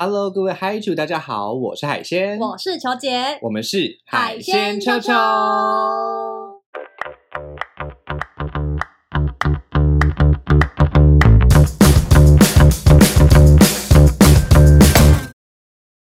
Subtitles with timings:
[0.00, 5.12] Hello，各位嗨主，大家好，我是海鲜，我是球姐，我们是海鲜秋秋。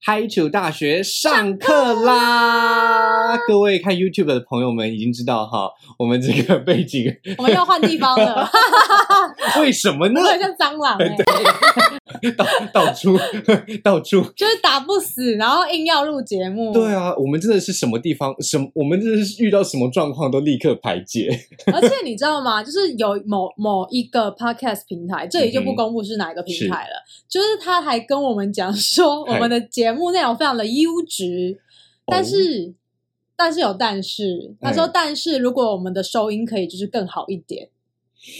[0.02, 3.36] 嗨主大学上课啦！
[3.48, 5.68] 各位看 YouTube 的朋友们已经知道哈，
[5.98, 8.48] 我们这个背景，我们要换地方了，
[9.60, 10.20] 为什么呢？
[10.20, 11.16] 有点像蟑螂 哎、
[12.36, 13.16] 到到处
[13.82, 16.72] 到处， 就是打不死，然后硬要录节目。
[16.72, 21.30] 对啊，我们真的是什么地方什么，我们真的是遇到什么状况都立刻排解。
[21.72, 22.62] 而且你知道吗？
[22.62, 26.94] 就是有某某一个 podcast 平台，这里就不公布是哪一个平台了。
[27.28, 31.58] 就是他还跟我们讲说，我们的节目内容非常的优质，
[32.06, 32.74] 但是、
[33.36, 37.68] 但是有但是，他说哎但是如果我们的收音可以就是更好一点，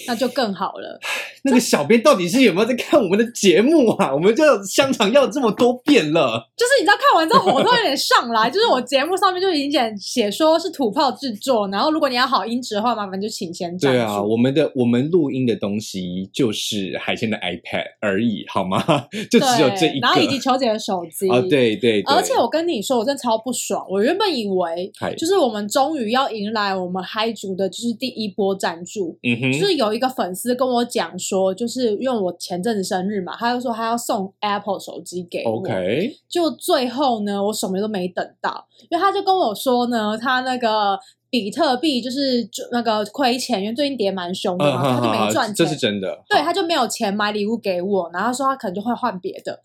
[0.07, 0.99] 那就更好了。
[1.43, 4.15] 那个小编到底是有没有在看我们的节目啊？
[4.15, 6.51] 我们就香肠要这么多遍了。
[6.57, 13.77] 就是你知道看完之后火都有点上来，就是我节目上面就已经写写说是土炮制作，然后如果你要好音质的话，麻烦就请先。
[13.79, 18.85] 对啊，我们的我们录音的东西就是海鲜的 iPad 而已，好吗？
[19.31, 20.07] 就只有这一个。
[20.07, 21.41] 然后以及球姐的手机啊，。
[21.41, 23.87] 对对对，而且我跟你说，我真的超不爽。
[23.89, 29.19] 我原本以为就是我们终于要迎来我们嗨族的，就是第一波赞助。
[29.23, 35.59] 嗯哼，就是有一个粉丝跟我讲说，就是因为我前阵子生日嘛，他就说他要送 Apple 手机给我。
[35.59, 46.23] OK，就最后呢，我什么都没等到，因为他就跟我说呢，他那个比特币就是就那个亏钱，因为最近跌蛮凶的嗯，嘛，好他就没赚钱，这是真的。
[46.29, 49.61] 对，他就没有钱买礼物给我，然后他说他可能就会换别的，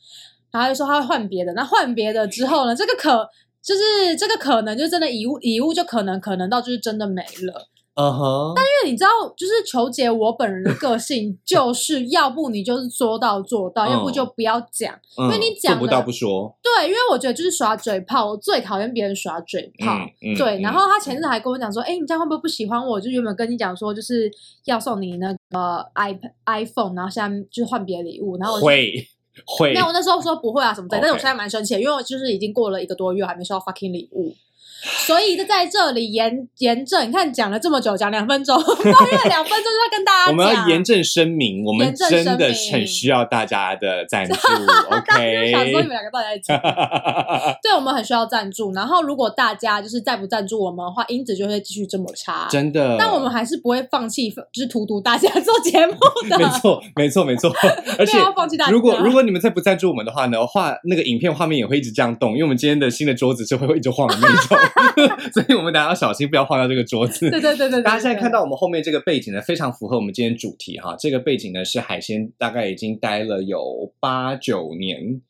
[0.52, 3.28] 然后他就说他会换别的，那换别的之后呢，这个可
[3.62, 14.94] 就是这个可能就真的遗物遗物就可能可能到就是真的没了，嗯哼，因为你知道，就是球姐我本人的个性 就是要不你就是说到做到，嗯要不就不要讲。
[15.18, 19.98] 因为你讲了不到不说，对，因为我觉得就是耍嘴炮，我最讨厌别人耍嘴炮。
[20.38, 23.00] 对，嗯然后他前阵还跟我讲说，哎、你这样会不会不喜欢我？
[23.00, 24.30] 就原本跟你讲说，就是
[24.66, 29.08] 要送你那个 iPad、iPhone，然后现在就是换别的礼物，然后会
[29.46, 34.36] 会没有，我那时候说不会啊什么的，但是我现在蛮生气的，因为我就是已经过了一个多月，还没收到 fucking 礼物。
[34.84, 44.36] 所以就在这里严严正，你看讲了这么久，讲两分钟，抱怨两分钟就要跟大家讲 我，们要严正声明，我们真的明很需要大家的赞助
[44.92, 46.62] OK，想说你们两个到底在讲？
[47.64, 52.48] 对我们很需要赞助，然后如果大家就是再不赞助我们的话，音质就会继续这么差。
[52.50, 55.94] 真的，但我们还是不会放弃，就是荼毒大家做节目
[56.30, 56.38] 的。
[56.38, 57.52] 没错，没错，没错。
[57.98, 64.58] 而且要放弃大家如果如果你们再不赞助我们的话呢，画那个影片画面也会一直这样动，因为我们今天的新的桌子是会会一直晃的那种，
[65.34, 67.30] 所以我们大家要小心，不要晃到这个桌子。
[67.30, 70.94] 对对对对对，大家现在看到到我们后面这个背景呢，非常符合我们今天主题哈。
[71.00, 75.22] 这个背景呢是海鲜，大概已经待了有八九年，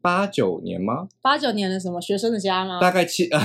[0.00, 1.08] 八九年吗？
[1.20, 2.80] 八九年的什么学生的家吗？
[2.80, 3.38] 大概七呃，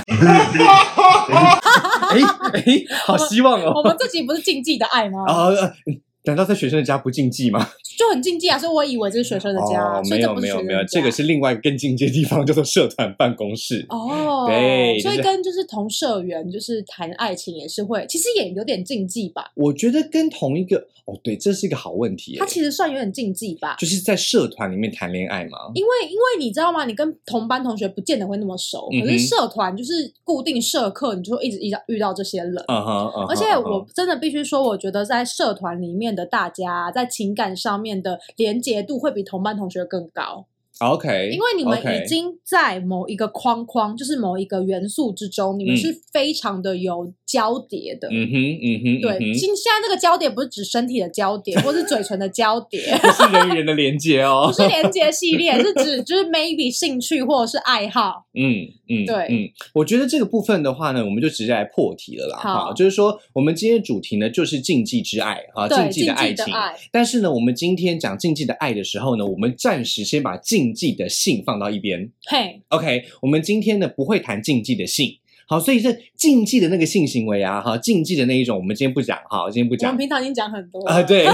[2.08, 2.18] 哎
[2.54, 2.62] 哎，
[3.04, 3.84] 好希望哦我哦。
[3.84, 5.24] 们这集不是竞技的爱吗？
[5.28, 5.74] 啊、呃
[6.24, 7.68] 难道在学生的家不禁忌吗？
[7.98, 13.84] 就很禁忌啊，所以我以为这是学生的家，哦，没有没有没有，这个是另外更进阶的地方，叫做社团办公室。
[13.88, 19.50] 哦，对所以跟就是同社员就是谈爱情也是会，其实也有点禁忌吧。
[19.54, 22.38] 我觉得跟同一个哦，对，这是一个好问题耶。
[22.38, 25.58] 它其实算有点禁忌吧，就是在社团里面谈恋爱吗？
[25.74, 26.84] 因为因为你知道吗？
[26.84, 32.54] 你跟同班同学不见得会那么熟，嗯可是社团就是固定社课，你就会一直遇到遇到这些人。
[32.68, 40.46] 嗯哼嗯哼，而且我真的必须说，我觉得在社团里面的大家在情感上面的连结度会比同班同学更高，
[40.78, 48.08] OK，因为你们已经在某一个框框，就是某一个元素之中，你们嗯是非常的有交叠的。
[48.10, 54.62] 嗯哼嗯哼，对，现现在这个交叠不是指身体的交叠， 或是嘴唇的交叠，不是人与人的连接哦 不。
[54.62, 58.24] 是连接系列，是指就是 maybe 兴趣或者是爱好。
[58.34, 62.38] 嗯嗯，对嗯，我觉得这个部分的话呢，我们就直接来破题了啦。
[62.38, 66.46] 好哈，就是说我们今天主题呢，就是禁忌之爱哈，对，禁忌禁的爱情。
[66.90, 72.12] 但是呢，我们今天讲禁忌的爱的时候呢，我们暂时先把禁忌的性放到一边。
[72.26, 75.16] 嘿，OK，我们今天呢不会谈禁忌的性。
[75.46, 79.98] 好，所以是禁忌的那个性行为啊，哈，禁忌的那一种，我们今天不讲哈，今天不讲我们。
[79.98, 81.26] 平常已经讲很多啊、了对，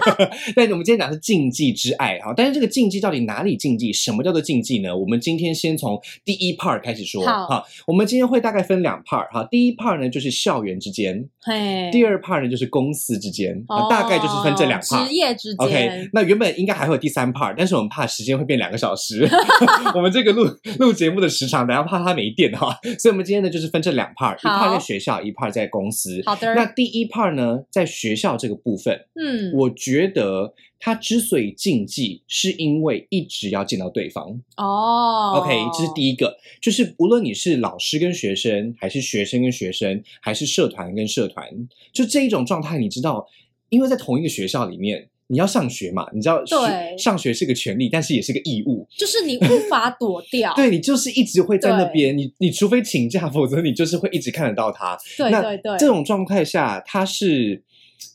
[0.56, 3.92] 但我们今天讲的是禁忌之爱哈，但是这个禁忌到底哪里禁忌？
[3.92, 4.96] 什么叫做禁忌呢？
[4.96, 7.64] 我们今天先从第一 part 开始说好哈。
[7.86, 15.14] 我们今天会大概分两 part 哈，第一 part 呢就是校园之间，嘿，第二 part 呢就是公司之间，大概就是分这两 part 职。
[15.14, 19.28] 业之间 OK，那原本应该还会有第三 part，但是我们怕时间会变两个小时，
[19.94, 20.46] 我们这个录
[20.78, 26.22] 录节目的时长，等下怕它没电哈，所以我们今天呢就是分这两 part，一好 part 在学校，一 part 在公司。
[26.24, 34.40] 好的，那第一 part 呢，在学校这个部分，嗯，我觉得他之所以禁忌，是因为一直要见到对方。
[34.56, 41.46] 哦 OK，这是第一个，就是无论你是老师跟学生，还是学生跟学生，还是社团跟社团，
[41.92, 43.26] 就这一种状态，你知道，
[43.68, 48.86] 因为在同一个学校里面，你要上学嘛，你知道，对学上学是个权利，但是也是个义务。
[48.98, 54.98] 就是你无法躲掉， 对你就是一直会在那边，你你除非请假，否则你就是会一直看得到他。
[55.30, 57.62] 那对对对，这种状态下，他是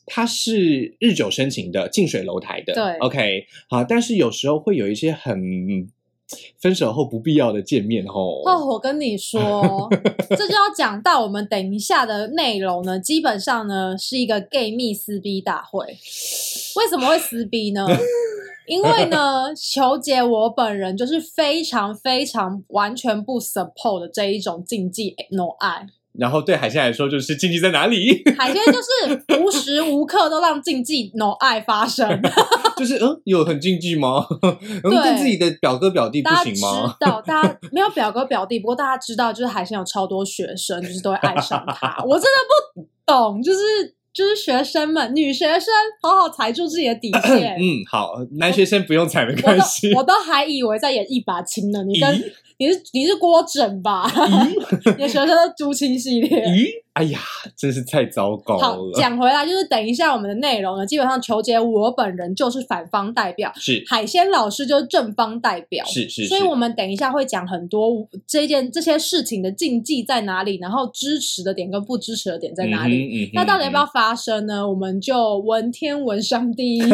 [0.04, 2.74] 他是日久生情的，近水楼台的。
[2.74, 5.88] 对，OK，好，但是有时候会有一些很
[6.58, 8.42] 分手后不必要的见面吼。
[8.44, 9.88] 哦，我跟你说，
[10.30, 12.98] 这就要讲到我们等一下的内容呢。
[12.98, 15.84] 基本上呢，是一个 gay 蜜撕逼大会。
[16.76, 17.86] 为什么会撕逼呢？
[18.66, 25.86] 因为呢，求姐我本人就是非常非常完全不 support 的这一种禁忌 no 爱。
[26.18, 28.22] 然后对海鲜来说，就是禁忌在哪里？
[28.38, 32.08] 海鲜就是无时无刻都让禁忌 no 爱发生。
[32.76, 34.26] 就是嗯，有很禁忌吗？
[34.42, 36.60] 嗯，对跟自己的表哥表弟不大家知？
[37.00, 42.02] 道，大家没有表哥表弟，不过大家知道，就是海鲜有超多学生，就是都会爱上他。
[42.06, 42.38] 我真的
[42.74, 43.58] 不懂，就是
[44.12, 45.72] 就是学生们，女学生
[46.02, 47.56] 好好踩住自己的底线。
[47.56, 49.92] 嗯，好，男学生不用踩没关系。
[49.94, 52.24] 我都还以为在演一把青呢，你跟咦
[52.58, 54.08] 你是你是郭枕吧？
[54.08, 56.40] 咦你的学生都朱青系列。
[56.46, 57.18] 咦，哎呀，
[57.54, 58.92] 真是太糟糕好，了。
[58.94, 65.84] 讲回来，就是等一下我们的内容呢，基本上球姐我本人就是反方代表，是海鲜老师就是正方代表。
[65.84, 72.96] 是是是，所以，我们等一下会讲很多这件这些事情的禁忌在哪里，然后支持的点跟不支持的点在哪里。
[72.96, 73.24] 嗯？
[73.26, 74.66] 嗯那到底要不要发生呢？
[74.66, 76.80] 我们就闻天闻上帝。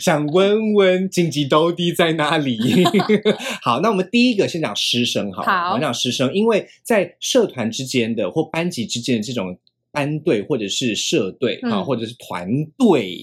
[0.00, 2.58] 想问问荆棘兜底在哪里？
[3.62, 9.58] 好，那我们第一个先讲师生好了，好我们讲师生，因为在社团之间的或班级之间的这种。
[9.92, 12.48] 班队或者是社队啊，嗯或者是团
[12.78, 13.18] 队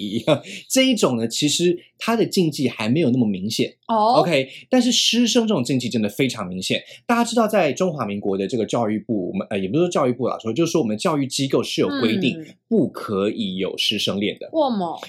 [0.67, 3.73] 这一种呢，其实它的禁忌还没有那么明显。
[3.87, 6.83] 哦 OK，但是师生这种禁忌真的非常明显。
[7.05, 14.49] 大家知道，在中华民国的这个教育部，我们呃也不是说教育部啦，说就是说我们教育机构是有规定嗯不可以有师生恋的。
[14.51, 14.99] 为什么？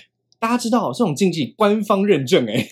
[0.40, 2.68] 大家知道这种禁忌官方认证哎、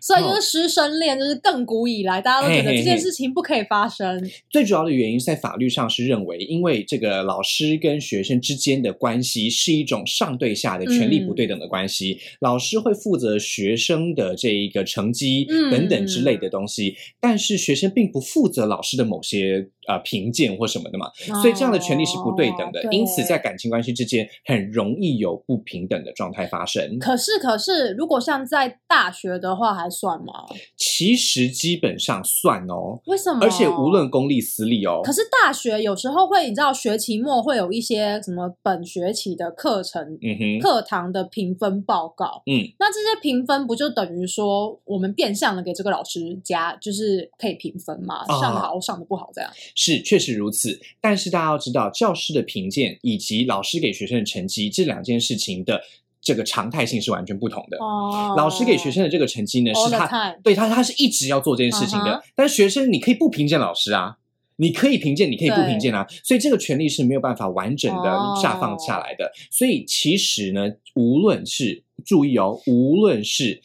[0.00, 4.28] 所以就是师生恋，就是亘古以来大家都觉得这件事情不可以发生。
[4.50, 15.70] 最主要的原因在法律上是认为，因为这个老师跟学生之间的关系是一种上对下的权力不对等的关系，老师会负责学生的这一个成绩嗯。
[15.70, 21.10] 等等之类的东西，但是学生并不负责老师的某些呃评鉴或什么的嘛，
[21.40, 26.98] 所以这样的权利是不对等的，哦因此在感情关系之间很容易有不平等的状态发生。
[26.98, 30.46] 可是可是，如果像在大学的话，还算吗？
[30.76, 33.40] 其实基本上算哦，为什么？
[33.42, 42.42] 而且无论公立私立哦，可是大学有时候会，你知道学期末会有一些什么本学期的课程、嗯哼，课堂的评分报告。
[42.46, 48.24] 嗯，那这些评分不就等于说我们变相的给这个老师加，就是可以评分嘛？
[48.26, 49.50] 啊上的好，上的不好这样。
[49.76, 50.80] 是确实如此。
[51.00, 55.80] 但是大家要知道，教师的评鉴以及老师给学生的成绩这两件事情的
[56.20, 57.78] 这个常态性是完全不同的。
[57.78, 64.16] 哦，老师给学生的这个成绩呢，是他对他他是一直要做这件事情的但是学生你可以不评鉴老师啊。
[64.58, 69.30] 你可以评鉴，你可以不评鉴啊，所以这个权利是没有办法完整的哦下放下来的。
[69.50, 73.60] 所以其实呢，无论是注意哦，无论是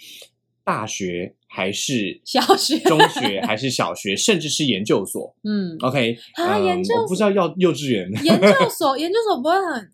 [0.65, 9.91] 大学还是小学中学还是小学，甚至是研究所嗯，，OK，嗯啊研究我不知道要幼稚园，研究所研究所不会很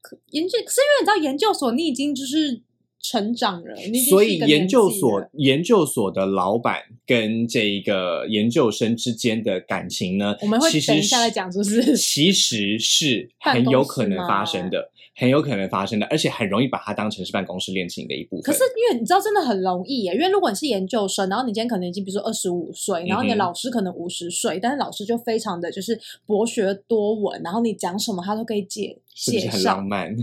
[0.00, 2.60] 可研究，可是因为你知道研究所你已经就是
[3.00, 18.42] 成长了，你所以研究所研究所的老板跟这一个研究生之间的感情呢，我们会其实等一下来讲就是其实是很有可能发生的，很有可能发生的，而且很容易把它当成是办公室恋情的一部分。
[18.42, 20.12] 可是因为你知道，真的很容易耶。
[20.14, 29.86] 因为如果你是研究生，然后你今天可能已经比如说二十五岁，然后你的老师可能五十岁，但是老师就非常的就是博学多闻，然后你讲什么他都可以解写是不是很浪。
[29.86, 30.14] 漫？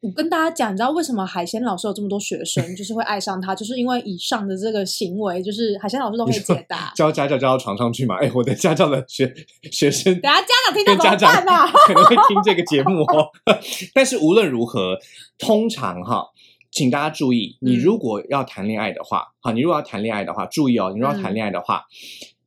[0.00, 6.90] 我跟大家讲，你知道为什么海鲜老师有这么多学生，就是会爱上他，就是因为以上的这个行为，就是海鲜老师都可以解答。
[6.96, 8.16] 教家教教到床上去嘛？
[8.16, 9.30] 哎，我的家教的学
[9.70, 11.70] 学生等下家长听到怎么跟家长办啊？
[11.86, 13.28] 可能会听这个节目哦。
[13.92, 14.96] 但是无论如何，
[15.38, 16.24] 通常哈，
[16.70, 21.84] 请大家注意，你嗯如果要谈恋爱的话，好，你如果要谈恋爱的话，注意哦，你如果要谈嗯恋爱的话，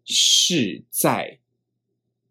[0.05, 1.37] 是在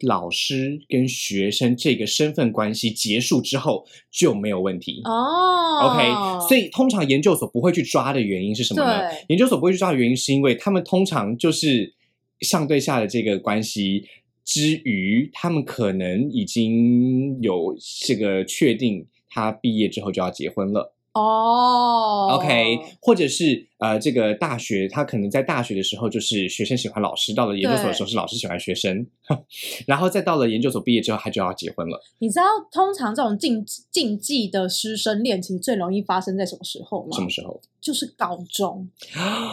[0.03, 5.01] 老师跟学生这个身份关系结束之后就没有问题。
[5.05, 9.09] 哦 OK，所以通常研究所不会去抓的原因是什么呢？
[9.29, 11.93] 研究所不会去抓的原因是因为他们通常就是
[12.41, 14.05] 上对下的这个关系，
[14.45, 20.95] 之余，他们可能已经有这个确定，他毕业之后就要结婚了。
[21.15, 29.07] 哦，OK，或者是呃，这个大学他可能在大学的时候就是学生喜欢老师，到了研究所的时候是老师喜欢学生，
[29.87, 32.01] 然后再到了研究所毕业之后，他就要结婚了。
[32.19, 37.09] 你知道，通常这种禁禁忌的师生恋，其实最容易发生在什么时候吗？
[37.13, 37.61] 什么时候？
[37.83, 38.89] 就是高中。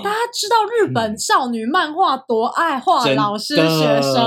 [0.04, 4.24] 大家知道日本少女漫画多爱画老师学生，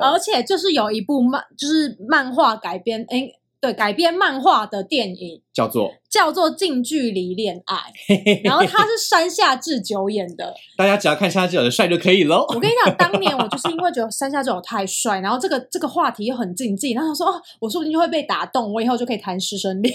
[0.00, 3.28] 而且就是有一部漫，就是漫画改编，哎。
[3.62, 7.76] 对，改编漫画的电影叫做叫做《近距离恋爱》，
[8.42, 10.52] 然后他是山下智久演的。
[10.76, 12.44] 大家只要看山下智久的帅就可以喽。
[12.48, 19.94] 我跟你讲，当年我就是因为觉得山下智久太帅，然后这个这个话题又很禁忌，然后说哦，我说不定就会被打动，我以后就可以谈师生恋。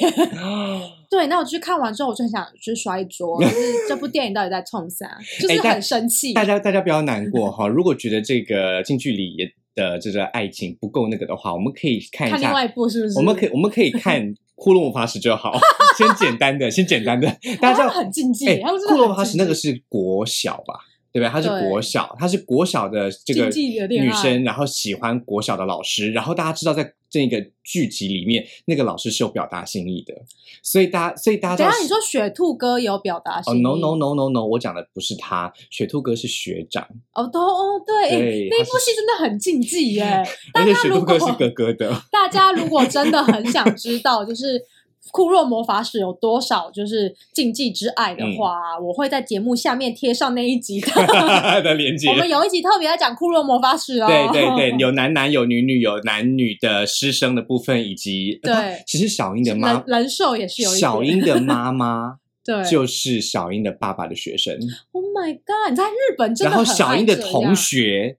[1.12, 3.56] 对，那我去看完之后，我就很想去摔桌，就是
[3.90, 5.20] 这部电影到底在冲啥？
[5.42, 6.32] 就是很生气。
[6.32, 9.52] 大家大家不要难过哈，如果觉得这个近距离也。
[9.78, 13.18] 的这个爱情不够那个的话，我们可以看一下另外一部是不是？
[13.18, 14.22] 我们可以我们可以看
[14.56, 15.54] 《库洛魔法使》就好，
[15.96, 17.28] 先简单的，先简单的。
[17.62, 20.74] 大家很禁忌，骷髅魔法使那个是国小吧？
[21.18, 21.30] 对不对？
[21.32, 23.50] 他是国小，他是国小的这个
[23.88, 30.14] 女生，然后喜欢国小的老师，然后大家知道在这个剧集里面，那个老师是有表达心意的，
[30.62, 33.58] 所以大家，所以大家，等下你说雪兔哥有表达心意？
[33.58, 36.88] 哦，no no no no no，我讲的不是他，雪兔哥是学长。
[37.14, 40.24] 哦，都哦，对，那部戏真的很禁忌耶。
[40.54, 41.90] 而且雪兔哥是哥哥的。
[42.12, 44.62] 大家如果真的很想知道，就是。
[45.12, 50.88] 酷若魔法使有多少就是禁忌之爱的话，我会在节目下面贴上那一集的
[51.62, 52.10] 的连接。
[52.12, 64.58] 我们有一集特别在讲酷若魔法使哦，对对对， 有男男有女女，有男女的师生的部分，以及对，其实小英的妈人兽也是有小英的妈妈，对，就是小英的爸爸的学生。
[64.92, 65.72] Oh my god！
[65.72, 68.18] 你在日本真的然后小英的同学。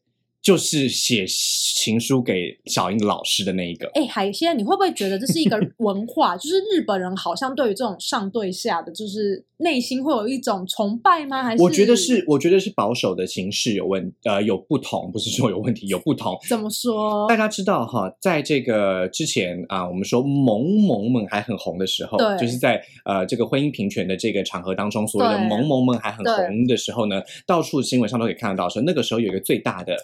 [0.48, 3.86] 就是写情书给小英老师的那一个。
[3.92, 6.38] 哎，海鲜，你会不会觉得这是一个 文化？
[6.38, 11.42] 就是日本人好像对于这种上对下的，就是内心会有一种崇拜吗？
[11.42, 16.34] 还是我觉得是，我觉得是保守的形式有问，呃，有不同，不是说有问题，有不同。
[16.48, 17.28] 怎么说？
[17.28, 29.94] 大家知道哈，在这个之前啊，我们说萌萌们还很红的时候，就是在呃这个婚姻平权的这个场合当中，所谓的萌萌们还很红的时候呢，到处新闻上都可以看得到，说那个时候有一个最大的。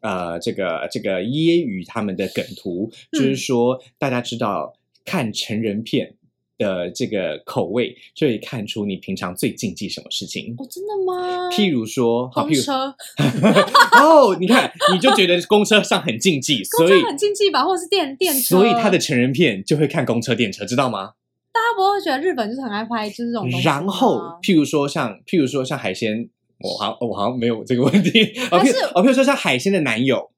[0.00, 6.14] 呃，这个这个揶揄他们的梗图，就是说大家知道看成人片
[6.58, 10.54] 的这个口味，就可以看出你平常最禁忌什么事情。
[10.58, 11.48] 哦，真的吗？
[11.50, 12.94] 譬如说，公车。
[13.98, 21.12] 哦，你看，你就觉得公车上很禁忌，所以很禁忌吧，或者是电电车，所以他的成人片就会看公车、电车，知道吗？
[21.52, 26.28] 大家不会觉得日本就是很爱拍就是这种然后，譬如说像譬如说像海鲜。
[26.60, 28.22] 我好，我好像没有这个问题。
[28.50, 30.30] 哦，譬如，哦，譬如说像海鲜的男友，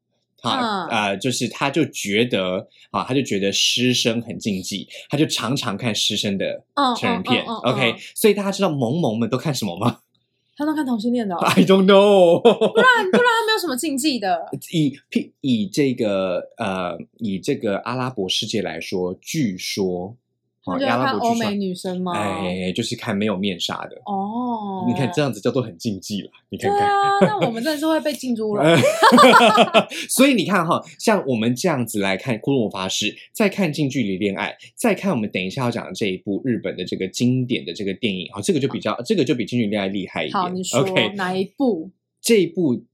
[0.42, 6.64] 啊啊，就是他就觉得啊，他就觉得师生很禁忌，他就常常看师生的
[6.98, 7.44] 成人片。
[7.44, 10.00] OK，所以大家知道萌萌们都看什么吗？
[10.54, 11.34] 他都看同性恋的。
[11.36, 12.38] I don't know。
[12.42, 14.46] 不然不然他没有什么禁忌的。
[14.70, 14.98] 以
[15.40, 20.16] 以这个呃，以这个阿拉伯世界来说，据说。
[20.64, 22.12] 哦，看欧美女生吗？
[22.12, 24.85] 哎，就是看没有面纱的哦。
[24.87, 26.31] 你看这样子叫做很禁忌了。
[26.50, 26.81] 你看看，
[27.21, 28.76] 对啊，那我们真的是会被禁足了。
[30.09, 40.40] 所以你看哈，像我们这样子来看《骷髅魔法师》，再看近距离恋爱，再看我们等一下要讲的这一部日本的这个经典的这个电影，哦，这个就比较，这个就比近距离恋爱厉害一点。
[40.40, 40.85] 好，你说
[41.16, 41.90] 哪一部？
[42.21, 42.85] 这一部。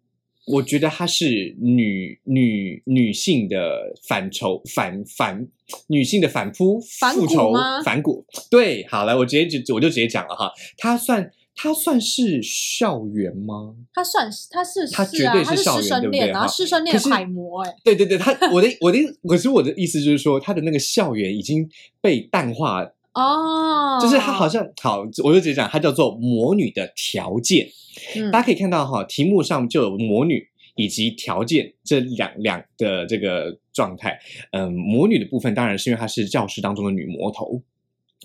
[0.50, 5.46] 我觉得她是女女女性的反仇反反
[5.88, 7.52] 女性的反扑复仇
[7.84, 13.74] 反骨对，好来，我直接就我就直接讲了哈，她算她算是校园吗？
[13.92, 16.28] 她算是她是她绝对是校园对不对？
[16.28, 21.68] 然后师生恋楷模哎，对对对，她我的我的可是我的意思就是说，她的那个校园已经
[22.00, 22.88] 被淡化
[23.18, 27.68] 哦，就是她好像好，我就直接讲，她叫做魔女的条件。
[28.32, 30.46] 大家可以看到哈，题目上就有魔女
[30.76, 34.18] 以及条件这两两的这个状态。
[34.52, 37.60] 嗯，魔女的部分当然是因为她是教师当中的女魔头。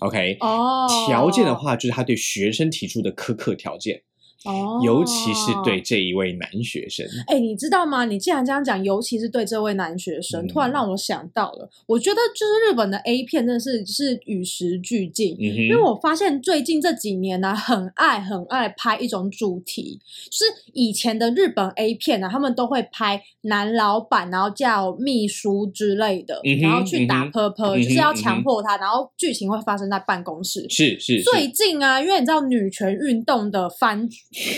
[0.00, 4.02] OK，哦，条件的话就是她对学生提出的苛刻条件。
[4.44, 8.04] 哦，尤其是对这一位男学生，哎，你知道吗？
[8.04, 11.70] 你既然这样讲，尤其是对这位男学生，突然让我想到了。
[11.86, 19.98] 我觉得就是日本的 A 片真的是是与时俱进，因为我发现最近这几年呢，很爱很爱拍一种主题，
[20.30, 30.66] 就是以前的日本 A 片呢，他们都会拍男老板，然后叫秘书之类的，然后去打泼泼，就是要强迫他，然后剧情会发生在办公室。
[30.68, 31.22] 是是。
[31.22, 34.06] 最近啊，因为你知道女权运动的翻。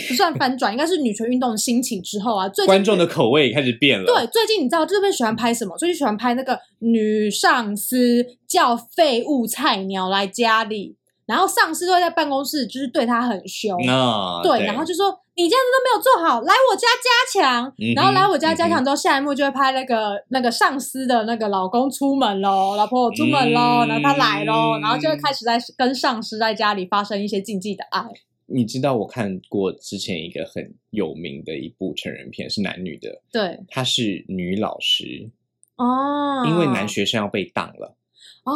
[0.07, 4.05] 不算翻转，应该是女权运动兴起之后啊，最近观众的口味开始变了。
[4.05, 5.77] 对，最近你知道这边喜欢拍什么？
[5.77, 28.01] 最近喜欢拍那个女上司叫废物菜鸟来家里，然后上司都会在办公室就是对她很凶，啊，对，然后就说你这样子都没有做好，来我家加强，嗯哼然后来我家加嗯强之后，下一幕就会拍那个那个上司的那个老公出门喽，老婆我出门喽，嗯然后他来喽，然后就会开始在跟上司在家里发生一些禁忌的爱。
[28.47, 35.29] 你知道我看过之前一个很有名的一部成人片，是男女的，对，她是女老师，
[35.75, 37.95] 哦，因为男学生要被当了，
[38.43, 38.53] 哦，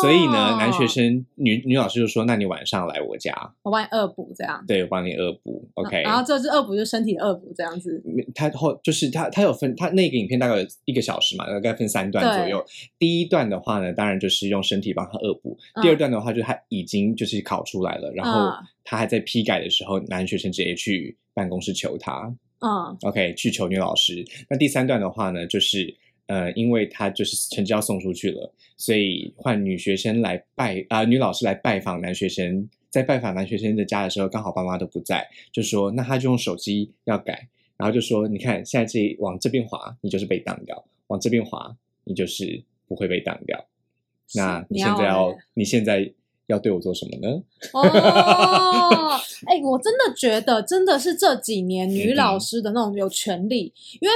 [0.00, 3.32] 所以呢，男学生女女老师就说：“那你晚上来我家，
[3.62, 4.64] 我帮你恶补这样。
[4.66, 6.02] 对我帮你恶补，OK。
[6.04, 8.02] ”然后这是恶补，就身体的恶补这样子。
[8.34, 12.64] 他后就是他，他有分，他那个影片大概有一个小时嘛，大概分三段左右。
[12.98, 24.24] 第一段的话呢，当然就是用身体帮他恶补；嗯第二段的话，就是他已经就是考出来了，然后嗯他还在批改的时候，男学生直接去办公室求他嗯，OK，去求女老师。
[24.48, 25.94] 那第三段的话呢，就是
[26.26, 32.68] 呃，因为他就是成绩要送出去了，所以换女学生来拜啊、女老师来拜访男学生。
[32.92, 37.48] 在拜访男学生的家的时候，刚好爸妈都不在，就说那他就用手机要改，
[37.78, 41.74] 然后就说你看现在这往这边滑，你就是被挡掉；往这边滑，
[42.04, 43.66] 你就是不会被挡掉。
[44.34, 46.12] 那你现在要嘞你现在
[46.52, 47.42] 要对我做什么呢？
[47.72, 47.80] 哦，
[49.46, 54.14] 哎，我真的觉得真的是这几年女老师的那种有权利，因为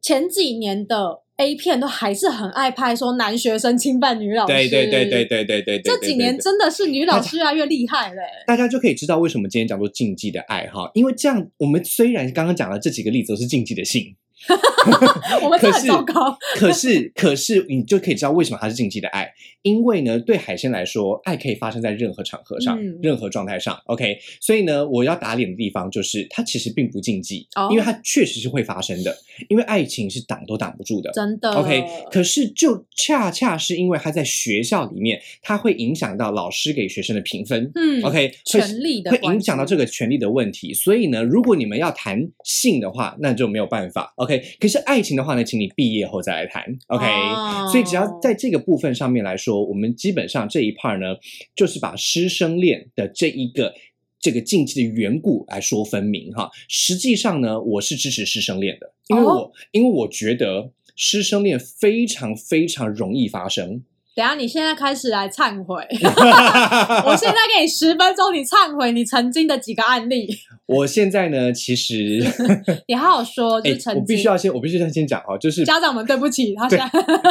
[0.00, 8.22] 前几年的 A 片都还是很爱拍说男学生侵犯女老师，对对对对对对对，这几年真的是女老师越来越厉害嘞。
[8.46, 14.14] 大家就可以知道为什么今天讲做禁忌的爱哈，因为这样我们虽然刚刚讲了这几个例子都是禁忌的性。
[15.42, 16.36] 我们很可是糟糕。
[16.56, 23.78] 可是可是你就可以知道为什么它是禁忌的爱，因为呢，对海鲜来说，爱可以发生在任何场合上、嗯任何状态上。
[23.86, 29.16] OK，所以呢，我要打脸的地方就是它其实并不禁忌，哦因为它确实是会发生的，
[29.48, 31.10] 因为爱情是挡都挡不住的。
[31.12, 37.70] 真的 OK，可是就恰恰是因为它在学校里面，它会影响到老师给学生的评分。
[37.74, 40.72] 嗯 OK，会权力的会影响到这个权利的问题。
[40.72, 44.12] 所以呢，如果你们要谈性的话，那就没有办法。
[44.16, 46.64] OK，可是爱情的话呢，请你毕业后再来谈。
[46.88, 51.16] OK，、哦所以只要在这个部分上面来说，我们基本上这一 part 呢，
[51.56, 53.74] 就是把师生恋的这一个。
[54.20, 63.82] 这个禁忌的缘故来说分明哈，实际上呢，我是支持师生恋的，因为我、哦因为我觉得师生恋非常非常容易发生。
[64.14, 65.84] 等下你现在开始来忏悔，
[67.04, 70.28] 我现在给你十分钟，你忏悔你曾经的几个案例，
[70.66, 72.24] 我现在呢，其实
[72.86, 74.02] 你好好说，就哎、是曾经。
[74.02, 76.88] 我必须要先，我必须要先讲哈，就是家长们对不起，他现在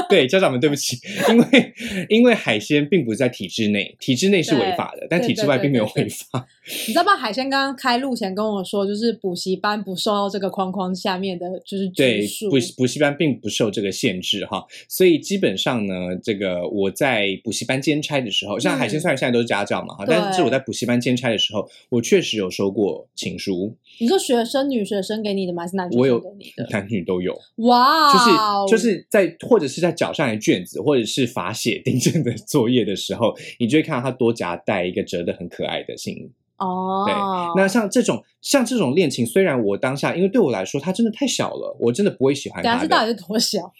[0.09, 0.97] 对家长们对不起，
[1.29, 1.73] 因为
[2.09, 6.45] 因为海鲜并不在体制内，体制内是违法的，但体制外并没有违法。
[6.87, 7.15] 你知道吗？
[7.15, 12.27] 海鲜刚刚开录前跟我说，就是补习班不受到这个框框下面的，就是对。
[12.49, 25.63] 补补习班并不受这个限制哈，所以基本上呢，这个我在补习班兼差的时候，像海鲜虽然现在都是家教嘛哈，对但是我在补习班兼差的时候，我确实有收过情书，你说学生女学生给你的吗？
[25.63, 26.67] 还是男学我有生给你的？
[26.71, 27.33] 男女都有。
[27.57, 36.31] 哇哦，就是就是在或者是在脚上的卷子，或者是罚写订正的作业的时候，你就会看到他多夹带一个折的很可爱的信。
[36.57, 37.13] 哦，对
[37.61, 43.07] 那像这种像这种恋情，虽然我当下因为对我来说它真的太小了，我真的不会喜欢他等下这到底。
[43.07, 43.73] 是多小？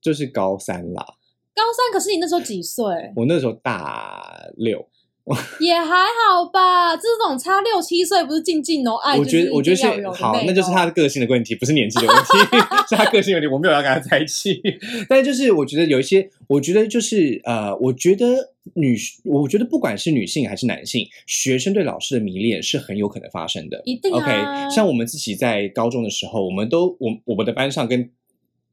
[0.00, 1.06] 就是高三啦，
[1.54, 2.84] 高三，可是你那时候几岁？
[3.16, 4.24] 我那时候大
[4.56, 4.88] 六，
[5.60, 12.56] 也还好吧，这种差六七岁不是静静哦爱，我觉得我觉得是好，那就是他的个性的问题，不是年纪的问题，
[12.88, 13.52] 是他个性的问题。
[13.52, 14.60] 我没有要跟他在一起，
[15.08, 23.80] 但是就是我觉得有一些，我觉得就是呃，我觉得女，我觉得不管是女性还是男性，学生对老师的迷恋是很有可能发生的。
[23.84, 24.18] 一定啊
[24.66, 28.10] OK，像我们自己在高中的时候，我们都我我们的班上跟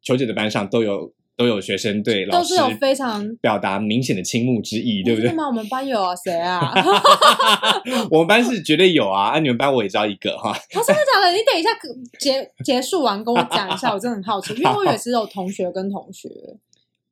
[0.01, 5.41] 球姐的班上都有都有学生对老师都是有非常表达明显的倾慕之意，对不对真的？
[5.41, 5.47] 吗？
[5.47, 6.59] 我们班有啊，谁啊？
[8.11, 10.51] 我们班是绝对有啊，啊，你们班我也知道一个哈。
[10.69, 11.31] 他 真的假的？
[11.31, 11.69] 你等一下
[12.19, 16.29] 结结束完跟我讲一下，我真的很好奇，因为我也只有同学跟同学。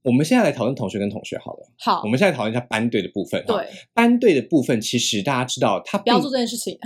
[0.04, 1.60] 我们现在来讨论同学跟同学好了。
[1.80, 3.42] 好我，们现在讨论一下班队的部分。
[3.48, 6.78] 哈，对，班队的部分，其实大家知道，他不要做这件事情。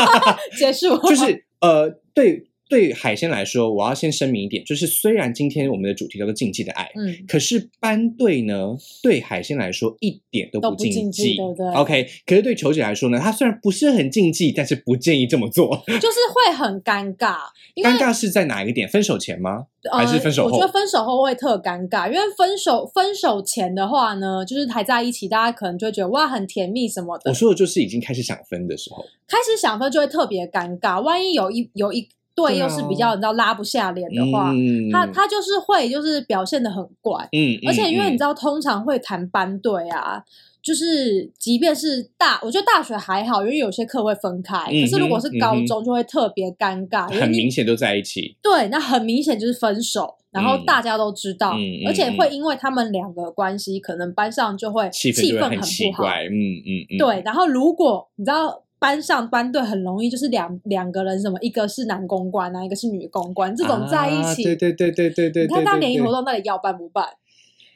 [0.58, 15.84] 结束，就是呃，对对海鲜来说，我要先声明一点，就是虽然今天我们的主题叫做禁忌的爱，嗯，可是班队呢，对海鲜来说一点都都不不禁禁忌对不对 OK，可是对球姐来说呢，她虽然不是很禁忌，但是不建议这么做。
[16.00, 17.36] 就是会很尴尬，
[17.76, 18.88] 尴尬是在哪一个点？
[18.88, 19.66] 分手前吗？
[19.92, 29.04] 还是呃分手后我觉得分手后会特尴尬，因为分手分手前的话呢，就是还在一起，大家可能就会觉得哇很甜蜜什么的我，说的就是已经开始想分的时候。
[29.28, 31.02] 开始想分就会特别尴尬。
[31.02, 40.22] 万一有一有一对又是比较你知道拉不下脸的话，嗯他他就是会就是表现的很怪，嗯，而且因为你知道，道，通常会谈班队啊。
[40.62, 44.56] 就是，即便是大，我觉得大学还好，因为有些课会分开。
[44.70, 48.36] 嗯可是如果是高中，就会特别尴尬，很明显都在一起。
[48.40, 56.04] 对，那很明显就是分手，然后嗯大家都知道，嗯嗯而且会因为他们两个关系，可能班上就会气氛很不好。
[56.04, 67.06] 嗯嗯，对，然后如果你知道班上班队很容易就是两两个人什么，一个是男公关啊，一个是女公关，这种在一起，啊对对对对对对，你看他联谊活，动到底要办不办？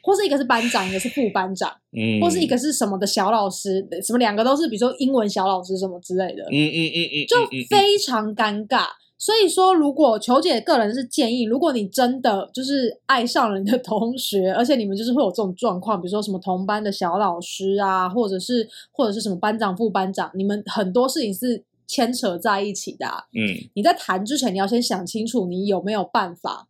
[0.07, 7.35] 或是一个是班长，一个是副班长，嗯，或是一个是什么的小老师，什么两个都是，比如说英文小老师什么之类的，嗯嗯嗯嗯，就
[7.69, 8.85] 非常尴尬。
[9.19, 23.57] 所以说，如果球姐个人是建议，如果你真的就是爱上了你的同学，而且你们就是会有这种状况，比如说什么同班的小老师啊，或者是或者是什么班长、副班长，你们很多事情是牵扯在一起的啊、嗯。
[23.73, 26.67] 你在谈之前，你要先想清楚，你有没有办法，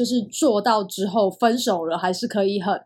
[0.00, 2.80] 就是做到之后分手了，还是可以很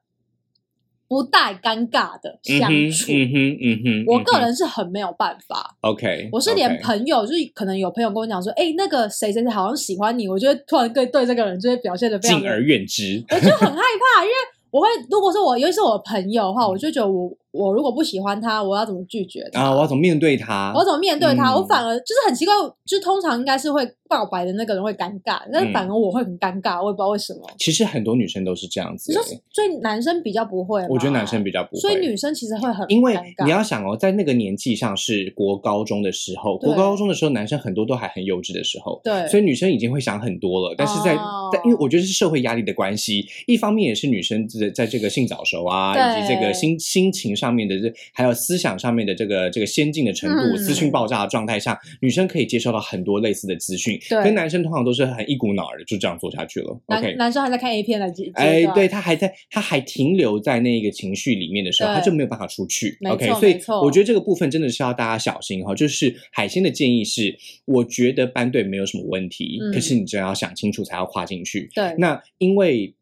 [1.06, 3.12] 不带尴尬的相处。
[3.12, 5.76] 嗯哼嗯哼，我个人是很没有办法。
[5.82, 13.24] OK，我是连朋友就是可能有朋友跟我讲说，哎、那个谁谁谁好像喜欢你，我就会突然对对这个人就会表现的非常的，敬而远之。
[13.30, 14.34] 我就很害怕，因为
[14.72, 19.60] 我会如果说我尤其是我的朋友的话， 我就觉得我我如果不喜欢他，我要怎么拒绝他？
[19.60, 20.72] 啊，我要怎么面对他？
[20.74, 21.52] 我要怎么面对他？
[21.52, 22.52] 嗯我反而就是很奇怪，
[22.84, 27.40] 就是通常应该是会告白的那个人会尴尬，但是嗯反而我会很尴尬，我也不知道为什么。
[27.58, 40.74] 其实很多女生都是这样子你说欸，所以男生比较不会，我觉得男生比较不会，所以女生其实会很因为你要想哦，在那个年纪上是国高中的时候，国高中的时候男生很多都还很幼稚的时候，对，所以女生已经会想很多了。
[40.76, 56.80] 但是在、哦在，因为我觉得是社会压力的关系，一方面也是女生在在这个性早熟啊，以及这个心心情上面的这，还有思想上面的这个这个先进的程度，嗯资讯爆炸的状态下，女生可以接受到很多类似的资讯，对跟男生通常都是很一股脑儿的就这样做下去了。
[56.86, 62.98] 男 OK，男生还在看 A 片的阶阶哎，对他还在，他还停留在那个情绪里面的时候，他就没有办法出去。
[63.08, 65.74] OK，所以我觉得这个部分真的是要大家小心哈。
[65.74, 71.68] 就是海鲜的建议是，我觉得班队没有什么问题，嗯可是你真的要想清楚才要跨进去。
[71.74, 72.94] 对，那因为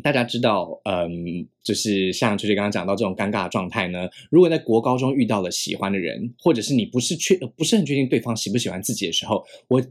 [0.00, 9.82] 大家知道，嗯，就是像就是刚刚讲到这种尴尬的状态呢，如果在国高中遇到了喜欢的人，或者是你不是确不是很确定对方喜不喜欢自己的时候，我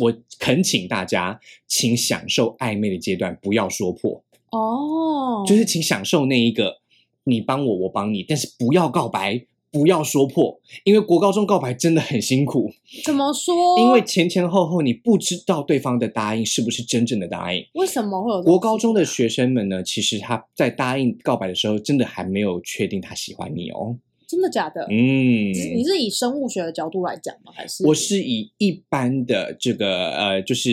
[0.00, 4.22] 我恳请大家，请享受暧昧的阶段，不要说破。
[4.50, 6.78] 哦，就是请享受那一个
[7.24, 9.44] 你帮我，我帮你，但是不要告白，
[9.76, 12.72] 不要说破，因为国高中告白真的很辛苦，
[13.04, 13.78] 怎么说？
[13.78, 17.62] 因为前前后后你不知道对方的答应是不是真正的答应。
[17.74, 23.98] 为什么会有国高中的学生们呢，其实他在答应告白的时候，真的还没有确定他喜欢你哦。
[24.00, 24.84] 啊真的假的？
[24.90, 27.52] 嗯，你是以生物学的角度来讲吗？
[27.54, 30.72] 还是我是以一般的这个呃，就是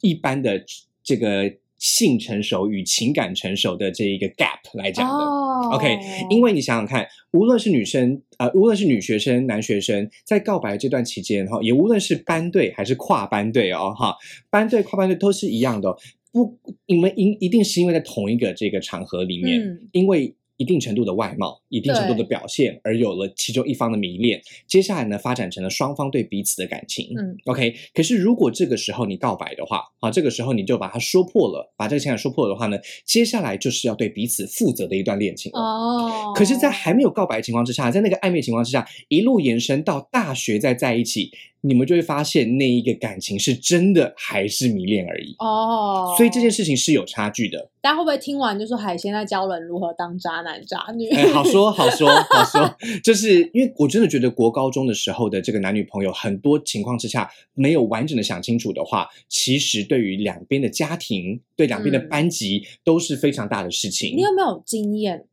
[0.00, 0.64] 一般的
[1.04, 5.14] 这个性成熟与情感成熟的这一个 gap 来讲的。
[5.14, 5.98] 哦 OK，
[6.30, 14.14] 因为你想想看，无论是女生，呃，无论是女学生、男学生，在告白这段期间哈，也无论是班队还是跨班队哦，哈，
[14.50, 15.98] 班队、跨班队都是一样的、哦。
[16.30, 24.38] 不，你们一一定是因为在同一个这个场合里面，嗯因为一定程度的外貌、一定程度的表现，而有了其中一方的迷恋。
[24.66, 27.06] 接下来呢，发展成了双方对彼此的感情。
[27.16, 27.74] 嗯，OK。
[27.94, 35.60] 可是如果这个时候你告白的话，啊，这个时候你就把它说破了，把这个情感说破了的话呢，接下来就是要对彼此负责的一段恋情了。
[35.60, 45.36] 哦，可是，在还没有告白的情况之下，在那个暧昧情况之下，一路延伸到大学再在一起，你们就会发现那一个感情是真的还是迷恋而已。
[45.38, 47.70] 哦，所以这件事情是有差距的。
[47.88, 51.08] 大家会不会听完就说海鲜在教人如何当渣男渣女？
[51.08, 64.14] 哎，好说好说 好说，就是因为我真的觉得国高中的时候的这个男女朋友，很多情况之下没有完整的想清楚的话，其实对于两边的家庭、对两边的嗯班级都是非常大的事情。
[64.14, 65.24] 你有没有经验？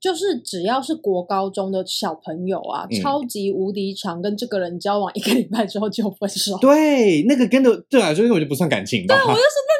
[0.00, 6.58] 就是只要是国高中的小朋友啊，嗯超级无敌常跟这个人交往一个礼拜之后就分手。
[6.60, 9.14] 对，那个跟的对我来说根本就不算感情吧。
[9.22, 9.71] 我就是那哪里有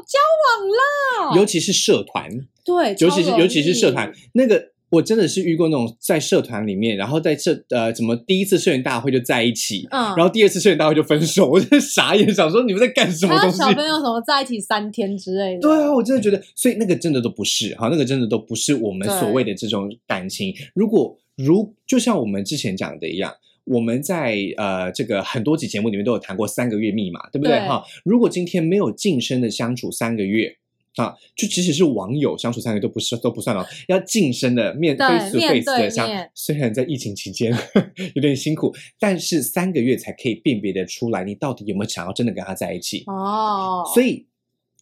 [0.00, 1.36] 交往啦？
[1.36, 2.30] 尤其是社团，
[2.64, 13.58] 对，尤其是尤其是社团，那个我真的是遇过那种在社团里面，然后在这呃，怎么第一次社员大会就在一起，嗯，然后第二次社员大会就分手，我真的傻眼，想说你们在干什么东西？
[13.58, 15.60] 小朋友什么在一起三天之类的？
[15.60, 20.54] 对啊，我真的觉得，所以那个真的都不是哈，那个真的都不是我们所谓的这种感情。
[20.74, 23.32] 如果如就像我们之前讲的一样，
[23.70, 27.84] 我们在呃这个很多集节目里面都有谈过三个月密码，对不对哈？
[28.04, 30.56] 如果今天没有近身的相处三个月。
[30.96, 37.56] 啊，就即使是网友相处三个月都不是都不算哦，要近身的面 face to face 的相，虽然在疫情期间
[38.14, 43.84] 有点辛苦，但是三个月才可以辨别的出来，你到底有没有想要真的跟他在一起哦。
[43.94, 44.26] 所以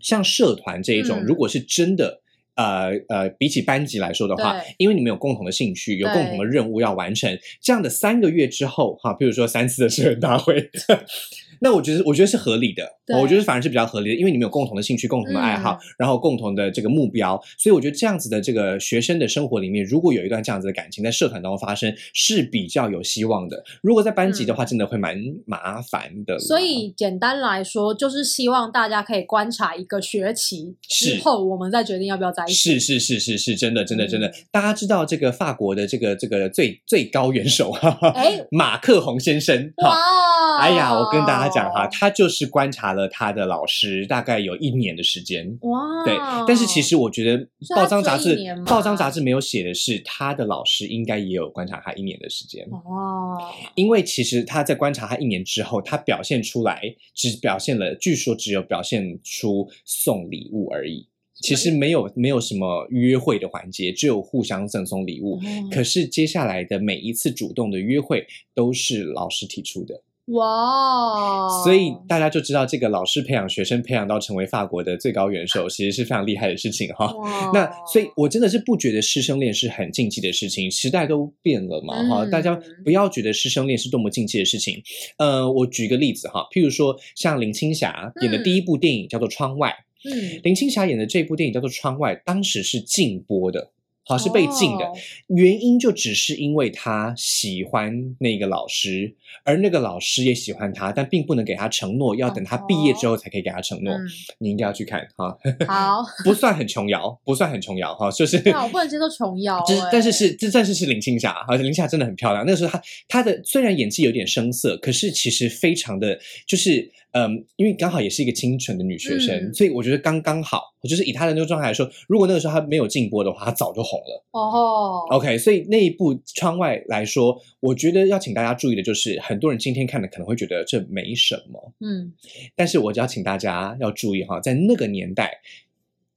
[0.00, 2.22] 像社团这一种，如果是真的，
[2.58, 10.68] 呃呃，比起班级来说的话，因为你们有共同的兴趣，有共同的任务要完成，这样的三个月之后，哈，比如说三次的社员大会。
[11.60, 12.98] 那我觉得，我觉得是合理的。
[13.20, 23.64] 我觉得反而是比较合理的，因为你们有共同的兴趣、共同的爱好，然后共同的这个目标，所以我觉得这样子的这个学生的生活里面，如果有一段这样子的感情在社团当中发生，是比较有希望的。
[23.82, 26.38] 如果在班级的话，真的会蛮麻烦的。
[26.38, 34.32] 所以简单来说，就是希望大家可以观察一个学期之后，我们再决定要不要在是是是是是，真的真的真的。
[34.52, 37.72] 大家知道这个法国的这个这个最最高元首，
[38.14, 39.72] 哎，马克宏先生。
[39.78, 40.58] 哇！
[40.60, 41.48] 哎呀，我跟大家。
[41.48, 46.14] 讲哈，他就是观察了他的老师大概有一年的时间哇，对，
[46.46, 53.38] 但是其实我觉得报章杂志报章杂志没有写的是他的老师应该也有观察他一年的时间哦，
[53.76, 56.82] 因为其实他在观察他一年之后，他表现出来
[57.14, 61.08] 只表现了，据说只有表现出送礼物而已，
[61.42, 65.38] 其实没有没有什么约会的环节，只有互相赠送礼物。
[65.70, 70.02] 可是接下来的每一次主动的约会都是老师提出的。
[70.32, 71.48] 哇！
[71.64, 77.10] 所以大家就知道，这个老师培养学生，培养到成为法国的最高元首，其实是非常厉害的事情哈。
[77.54, 80.70] 那所以，我真的是不觉得师生恋是很禁忌的事情。
[80.70, 84.82] 时代都变了嘛哈，大家不要觉得师生恋是多么禁忌的事情。
[85.16, 89.70] 呃，我举个例子哈，譬如说像林青霞演的第一部电影叫做《窗外》，
[90.04, 93.72] 嗯，林青霞演的这部电影叫做《窗外》，当时是禁播的。
[94.10, 94.90] 好是被禁的
[95.26, 103.94] 原因，就只是因为她喜欢那个老师，而那个老师也喜欢她，但并不能给她承诺，要等她毕业之后才可以给她承诺。
[104.38, 105.36] 你应该要去看哈。
[105.66, 108.40] 好， 不算很琼瑶，不算很琼瑶哈，就是。
[108.46, 109.62] 那我不能接受琼瑶。
[109.92, 112.46] 但是是这，但是是林青霞，而且林青霞真的很漂亮。
[112.46, 116.90] 那个时候她她的虽然演技有点生涩，可是其实非常的就是。
[117.12, 120.74] 嗯，因为刚好也是一个清纯的女学生，所以我觉得刚刚好。
[120.88, 124.24] 就是以她的那个状态来说，如果那个时候她没有禁播的话，她早就红了。
[124.30, 132.12] 哦，OK，所以那一部《窗外》来说，我觉得要请大家注意的就是，很多人今天看的可能会觉得这没什么，嗯，
[132.54, 135.40] 但是我就要请大家要注意哈，在那个年代，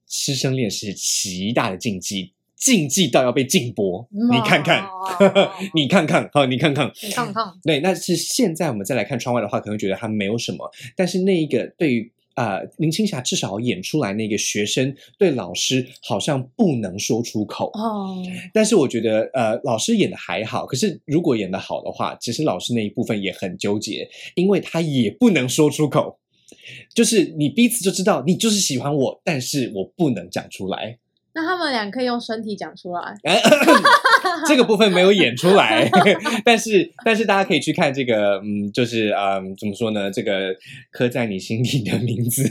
[0.06, 2.32] 师生恋是极大的禁忌。
[2.62, 4.86] 禁忌到要被禁播，你看看，
[5.74, 17.68] 你看看，好，你看看，你看看，对，那是现在我们再来看窗外的话，可能觉得它没有什么，但是那一个对于啊林青霞至少演出来那个学生对老师好像不能说出口。
[17.74, 18.16] 哦，
[18.54, 26.16] 但是我觉得呃老师演的还好，可是如果演的好的话，其实老师那一部分也很纠结，因为他也不能说出口，
[26.94, 30.98] 就是你彼此就知道你就是喜欢我，但是我不能讲出来。
[31.34, 33.14] 那他们俩可以用身体讲出来，
[34.46, 35.88] 这个部分没有演出来，
[36.44, 40.10] 但是但是大家可以去看这个，嗯，就是嗯，怎么说呢？
[40.10, 40.54] 这个
[40.90, 42.44] 刻在你心里的名字，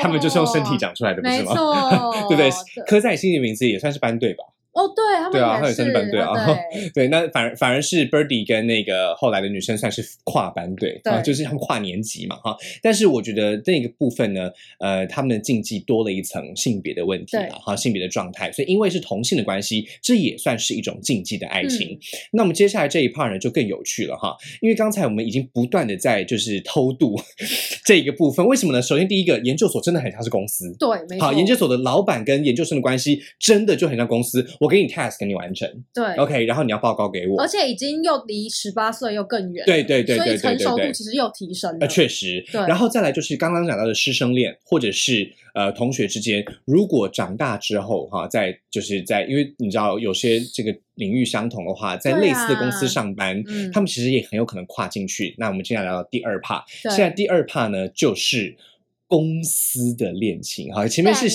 [0.00, 1.52] 他们就是用身体讲出来的，不是吗？
[2.28, 2.50] 对不对？
[2.86, 4.44] 刻在你心里的名字也算是班队吧。
[4.76, 6.34] 哦，对，他们对啊，他也是班队啊，
[6.92, 12.54] 对，那反而反而是 Birdy 跟那个后来的女生算是跨班队啊，就是他们跨年级嘛，哈。
[12.82, 21.98] 但是我觉得那个部分呢，呃，他们的竞技多了一层性别的问题了，哈，性别的状态，所以因为是同性的关系，这也算是一种竞技的爱情。
[22.32, 27.16] 那我们接下来这一 part 呢，就更有趣了哈，因为刚才我们已经不断的在就是偷渡
[27.86, 28.82] 这一个部分，为什么呢？
[28.82, 34.46] 首先第一个，研究所真的很像是公司，对，好，研究所的老板跟研究生的关系真的就很像公司。
[34.60, 55.34] 我给你 task，给你完成，对，OK，然后你要报告给我，而且已经又离十八岁又更远，对对对对对对，所以成熟度其实又提升了，确实，对，然后再来就是刚刚讲到的师生恋，或者是呃同学之间，如果长大之后哈，在就是在因为你知道有些这个领域相同的话，在类似的公司上班，他们其实也很有可能跨进去。
[55.38, 58.56] 那我们接下来聊到第二 part，现在第二 part 呢就是。
[59.08, 61.28] 公司的恋情，哈，前面是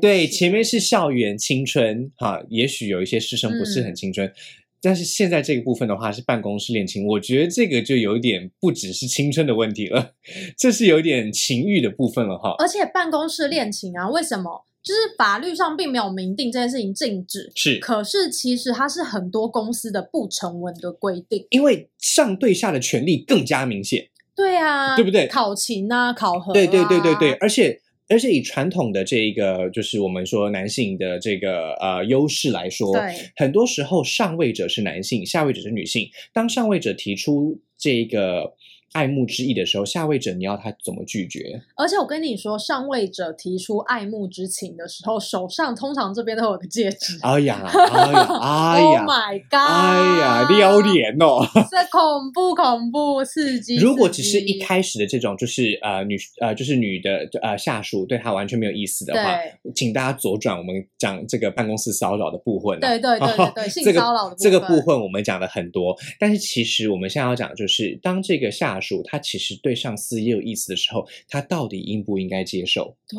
[0.00, 4.32] 对，前面是校园青春，哈，也许有一些师生不是很青春，
[4.80, 10.12] 但是现在这个部分的话是办公室恋情，我觉得这个就有点不只是青春的问题了，
[10.56, 12.54] 这是有点情欲的部分了，哈。
[12.58, 21.46] 而且办公室恋情啊，为什么就是法律上并没有明定这件事情禁止，是可是其实它是很多公司的不成文的规定。
[21.50, 24.08] 因为上对下的权利更加明显。
[24.40, 32.92] 对啊，对不对考勤啊，考核、啊，对对对对对，而且而且以传统的这一个就是我们说男性的这个呃优势来说，
[33.36, 36.08] 很多时候上位者是男性，下位者是女性。
[36.32, 38.54] 当上位者提出这个
[38.92, 41.62] 爱慕之意的时候，下位者你要他怎么拒绝？
[41.76, 47.18] 而且我跟你说，上位者提出爱慕之情的时候，手上通常这边都有个戒指。
[47.22, 49.54] 哎呀，哎呀， 哎 Oh 呀，my god！
[49.54, 51.46] 哎呀，撩脸哦！
[51.70, 53.76] 这恐怖恐怖刺激。
[53.76, 59.38] 如果只是一开始的这种，就是呃女呃就是女的呃下属对他完全没有意思的话，
[59.74, 62.80] 请大家左转我们讲这个办公室骚扰的部分、啊。
[62.80, 73.18] 对对对对对， 性这个骚扰的这个部部分我们讲了很多，但是其实我们现在要讲的就是，当这个下属他其实对上司也有意思的时候，他到底应不应该接受对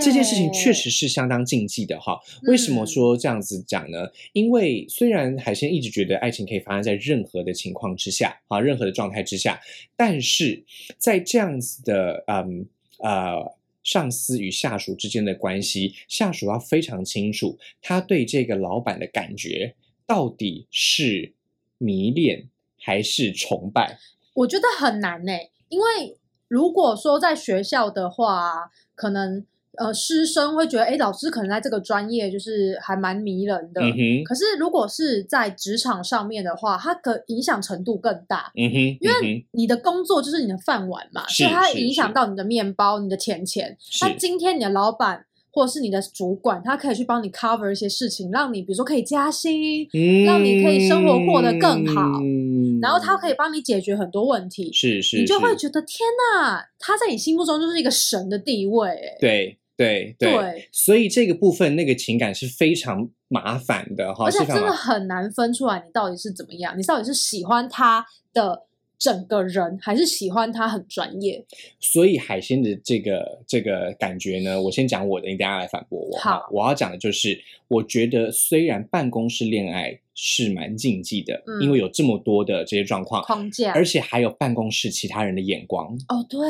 [0.00, 0.50] 这件事情？
[0.52, 2.18] 确实是相当禁忌的哈。
[2.44, 4.08] 为什么嗯说这样子讲呢？
[4.32, 9.60] 因为虽然海鲜一直觉得爱情可以发生在任何的情况之下啊，任何的状态之下，
[9.96, 10.64] 但是
[10.96, 12.66] 在这样子的嗯
[12.98, 13.54] 呃。
[13.84, 19.74] 上司与下属之间的关系，下属要非常清楚他对这个老板的感觉
[20.06, 21.34] 到底是
[21.76, 23.98] 迷恋还是崇拜。
[24.34, 25.32] 我觉得很难呢、
[25.68, 26.16] 因为
[26.48, 29.44] 如果说在学校的话，可能
[29.76, 33.80] 呃师生会觉得，哎，老师可能在这个专业就是还蛮迷人的。
[33.80, 38.52] 嗯哼，可是如果是在职场上面的话，它可影响程度更大。
[38.56, 43.76] 嗯哼，因为为你的工作就是你的饭碗嘛，所以它影响到你的面包、你的钱钱。
[43.80, 49.88] 是那今天你的老板或者是你的主管，他可以去帮你 cover 一些事情，让你比如说可以加薪，
[50.24, 52.53] 让你可以生活过得更好嗯
[52.84, 58.88] 然后他可以帮你解决很多问题，是是，你就会觉得天哪，他在你心目中就是一个神的地位。
[58.88, 68.66] 哎，对对对对所以这个部分那个情感是非常麻烦的哈，而且真的很难分出来你到底是怎么样，你到底是喜欢他的
[69.04, 71.44] 整个人，还是喜欢他很专业？
[71.78, 76.18] 所以海鲜的这个这个感觉呢，我先讲我的，你等一下来反驳我。
[76.18, 76.48] 好。
[76.50, 77.38] 我要讲的就是，
[77.68, 81.60] 我觉得虽然办公室恋爱是蛮禁忌的，嗯。
[81.60, 83.72] 因为有这么多的这些状况，框架。
[83.74, 86.40] 而且还有办公室其他人的眼光，哦，对，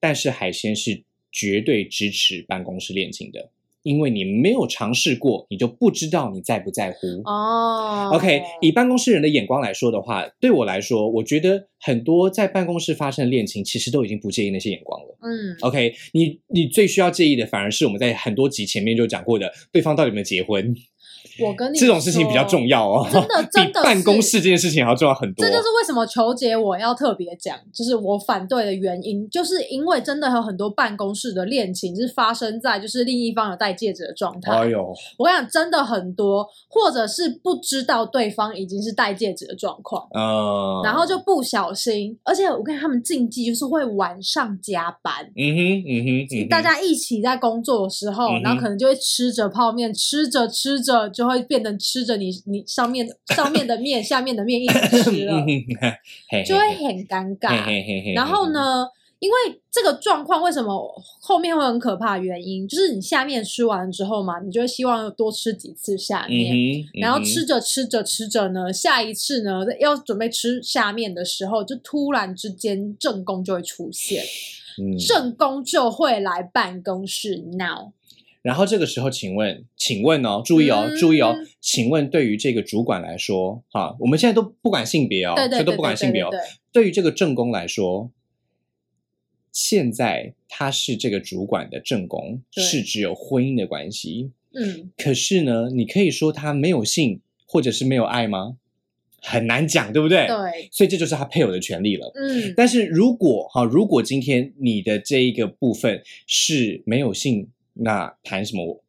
[0.00, 3.50] 但是海鲜是绝对支持办公室恋情的，
[3.86, 7.06] 因为你没有尝试过，你就不知道你在不在乎。
[7.24, 15.16] 哦 OK，以办公室人的眼光来说的话，对我来说，我觉得很多在办公室发生的恋情，其实都已经不介意那些眼光了。
[15.22, 20.74] 嗯，OK，你你最需要介意的，反而是我们在很多集前面就讲过的，对方到底有没有结婚，
[21.40, 25.44] 我跟你这种事情比较重要哦，真的真的比办公室这件事情还要重要很多。
[25.44, 34.52] 这就是为什么求姐我要特别讲，就是我反对的原因，就是因为真的有很多办公室的恋情是发生在就是另一方有戴戒指的状态。
[34.52, 45.24] 哎呦，我跟你讲，真的很多，或者是不知道对方已经是戴戒指的状况，嗯，然后就不小心，而且我跟他们禁忌就是会晚上加班。
[45.36, 55.44] 嗯哼嗯哼，嗯哼大家一起在工作的时候，嗯然后可能就会吃着泡面，吃着吃着就会变成吃着你你上面上面的面，下面的面一起吃了
[56.46, 58.14] 就会很尴尬。
[58.14, 58.46] 然后？
[58.50, 58.86] 呢，
[59.18, 59.36] 因为
[59.72, 60.72] 这个状况为什么
[61.20, 62.16] 后面会很可怕？
[62.16, 66.84] 原因就是你下面吃完之后嘛，你就会希望多吃几次下嗯面。
[67.00, 74.22] 然后吃着吃着吃着呢，下一次呢要准备吃下面的时候，就突然之间正宫就会出现，
[74.78, 77.92] 嗯正宫就会来办公室闹。
[78.46, 86.30] 然后这个时候，请问，请问哦，注意哦，嗯注意哦，请问对于这个主管来说，哈，我们现在都不管性别哦，对对对这都不管性别哦
[86.70, 88.12] 对于这个正宫来说，
[89.50, 94.30] 现在他是这个主管的正宫，是只有婚姻的关系。
[94.54, 98.58] 嗯，可是呢，你可以说他没有性，或者是没有爱吗？
[99.20, 100.24] 很难讲，对不对？。
[100.28, 102.12] 对，所以这就是他配偶的权利了。
[102.14, 108.82] 嗯，但是如果哈，如果今天你的这一个部分是没有性，那谈什么？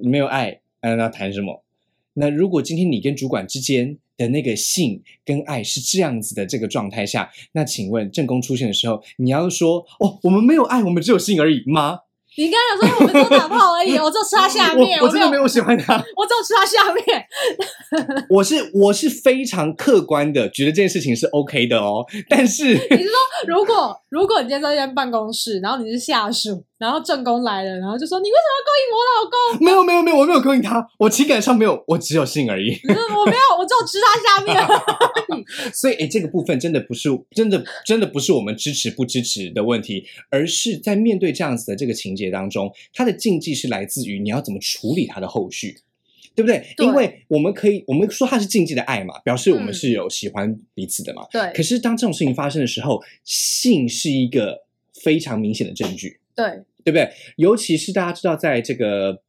[0.00, 1.62] 没有爱，呃，那谈什么？
[2.14, 12.00] 那如果今天你跟主管之间的那个性跟爱是这样子的这个状态下，那请问正宫出现的时候，你要说哦，我们没有爱，我们只有性而已吗？
[12.36, 17.26] 你刚才有说我们只有打炮而已， 我就吃他下面，我我真的没有喜欢他， 我只有吃他下面。
[18.30, 23.14] 我是我是非常客观的觉得这件事情是 OK 的哦，但是你是说，
[23.48, 29.36] 如果如果你今天在一间办公室，然后你是下属，然后正宫来了，然后就说你为什么要勾引我老公？
[29.66, 32.70] 没有没有没有，我没有勾引他，我情感上没有，我只有性而已。
[32.88, 34.56] 我没有，我只有吃他下面。
[35.74, 45.78] 所以，哎，这个部分真的不是真的真的不是我们支持不支持的问题，而是在面对这样子的这个情节当中，它的禁忌是来自于你要怎么处理它的后续。
[46.36, 46.64] 对不对？
[46.78, 51.26] 因为我们可以，我们说它是禁忌的爱嘛，表示我们是有喜欢彼此的嘛。
[51.32, 51.50] 对。
[51.52, 54.56] 可是当这种事情发生的时候，性是一个
[55.02, 56.20] 非常明显的证据。
[56.44, 56.64] 对。
[56.84, 57.10] 对不对？
[57.36, 59.20] 尤其是大家知道，在这个。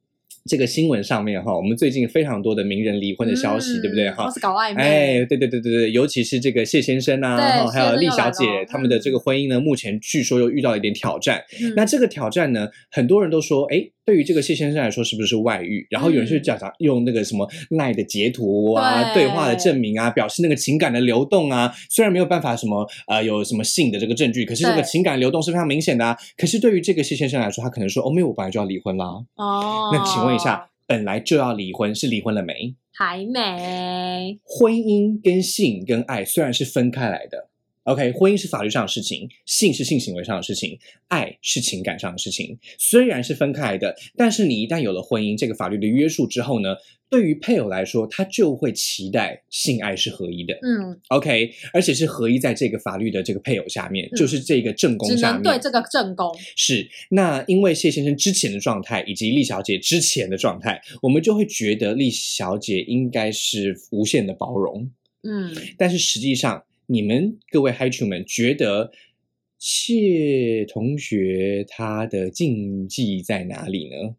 [0.46, 4.28] 这个新闻上面哈，我们最近非常多的名人离婚的消息，对不对哈？
[4.30, 4.82] 是搞暧昧。
[4.82, 11.44] 哎，对对对对对，尤其是这个谢先生啊，还有厉小姐他们的这个婚姻呢，目前据说又遇到一点挑战。
[11.76, 15.86] 那这个挑战呢，很多人都说，哎，对于这个谢先生来说，是不是外遇？
[15.90, 21.70] 然后有人就讲讲用那个什么赖的截图啊、对话的证明啊，表示那个情感的流动啊。
[21.90, 26.16] 虽然没有办法什么呃有什么性的这个证据，可是这个情感流动是非常明显的啊。
[26.38, 29.04] 可是对于这个谢先生来说，他可能说，哦，没有，我本来就要离婚啦。
[29.36, 30.30] 哦，那请问。
[30.30, 32.76] 问一下，本来就要离婚，是离婚了没？
[32.92, 34.38] 还没。
[34.44, 37.49] 婚姻跟性跟爱虽然是分开来的
[37.92, 40.78] ，OK，婚姻是法律上的事情，性是性行为上的事情，
[41.08, 42.58] 爱是情感上的事情。
[42.78, 46.76] 虽然是分开来的，但是你一旦有了婚姻这个法律的约束之后呢？
[47.10, 55.42] 对于配偶来说，他就会期待性爱是合一的，嗯，OK，而且是合一在这个法律的这个配偶下面，就是这个正宫下面。
[55.42, 64.88] 对这个正宫是那，因为谢先生之前的状态以及厉小姐之前的状态，我们就会觉得厉小姐应该是无限的包容，
[65.24, 66.62] 嗯，但是实际上，
[66.92, 68.90] 你们各位嗨 i 们觉得
[69.60, 74.16] 谢同学他的禁忌在哪里呢？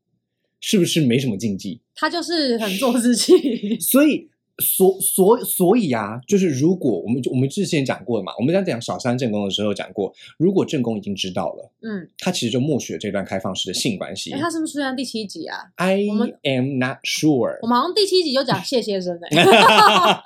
[0.62, 1.82] 是不是没什么禁忌？
[1.94, 3.34] 他就是很做自己。
[3.82, 14.30] 所以，所所所以啊，就是如果我们我们之前讲过嘛，我们在讲小三正宫的时候讲过，如果正宫已经知道了，嗯，他其实就默许了这段开放式的性关系。
[14.32, 16.06] 他是不是出现第七集啊？I
[16.44, 17.60] am not sure。
[17.64, 20.24] 我们好像第七集就讲谢先生哎。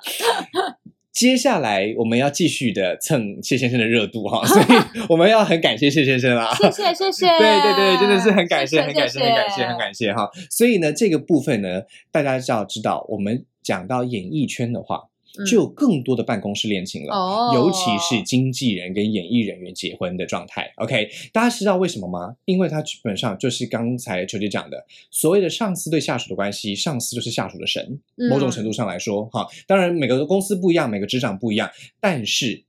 [1.16, 4.66] 接下来我们要继续的蹭谢先生的热度哈， 所以
[5.08, 10.30] 我们要很感谢谢先生啦，谢谢谢谢， 对对对，真的是很感谢很感谢很感谢很感谢哈。
[10.50, 15.04] 所以呢，这个部分呢，大家就要知道，我们讲到演艺圈的话。
[15.44, 20.72] 就有更多的办公室恋情了，尤其是经纪人跟演艺人员结婚的状态。
[20.76, 22.36] OK，大家知道为什么吗？
[22.44, 28.00] 因为它基本上就是刚才球姐讲的，所谓的上司对下属的关系，上司就是下属的神。
[28.30, 31.70] 某种程度上来说，哈，当然每个公司不一样，每个职场不一样，
[32.00, 32.64] 但是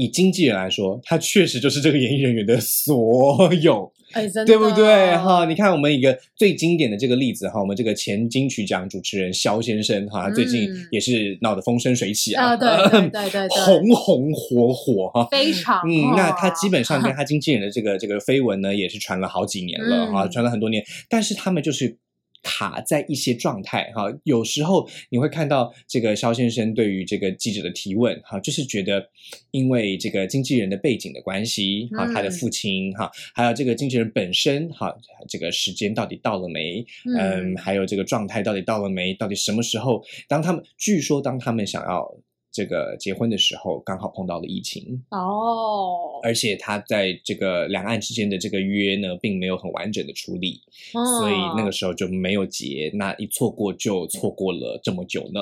[0.00, 3.92] 以经纪人来说，他确实就是这个演艺人员的所有。
[4.12, 5.44] 哎，对不对哈？
[5.44, 12.68] 你看我们一个最经典的这个例子哈，我们这个前金曲奖主持人肖先生哈，最近也是闹得风生水起啊，对
[13.10, 21.98] 对对，红红火火哈，非常嗯，那他基本上跟他经纪人的这个这个绯闻呢，也是传了好几年了啊，传了很多年，但是他们就是。
[22.42, 29.08] 卡在一些状态哈，有时候你会看到这个肖先生对于这个记者的提问哈，就是觉得
[29.50, 34.94] 因为这个经纪人的背景的关系哈，他的父亲哈，还有这个经纪人本身哈，
[35.28, 36.84] 这个时间到底到了没？
[37.18, 39.12] 嗯，还有这个状态到底到了没？
[39.14, 40.02] 到底什么时候？
[40.28, 42.14] 当他们据说当他们想要。
[42.52, 50.60] 这个结婚的时候刚好碰到了疫情哦，而且他在这个两岸之间的这个约呢，并没有很完整的处理，
[50.92, 52.90] 所以那个时候就没有结。
[52.94, 55.40] 那一错过就错过了这么久呢。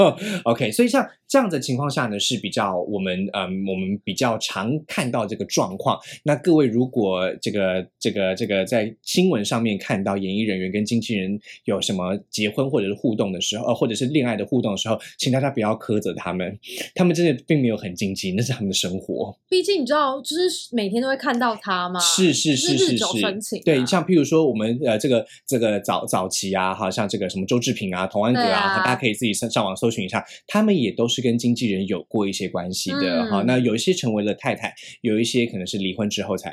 [0.44, 5.98] OK，所以像这样的情况下呢，是比较我们嗯，我们比较常看到这个状况。
[6.24, 16.49] 那各位如果这个这个这个在新闻上面看到演艺人员跟经纪人有什么结婚或者是互动的时候，呃，或者是恋爱的互动的时候，请大家不要苛责他们。
[16.94, 19.36] 他们真的并没有很经济，那是他们的生活。
[19.48, 33.42] 毕竟你知道，就是每天都会看到他嘛，是是是是是，对，像譬如说我们呃这个这个早早期啊，哈像这个什么周志平啊、童安格啊，大家可以自己上上网搜寻一下，他们也都是跟经纪人有过一些关系的哈。
[33.46, 36.50] 那有一些成为了太太，有一些可能是离婚之后才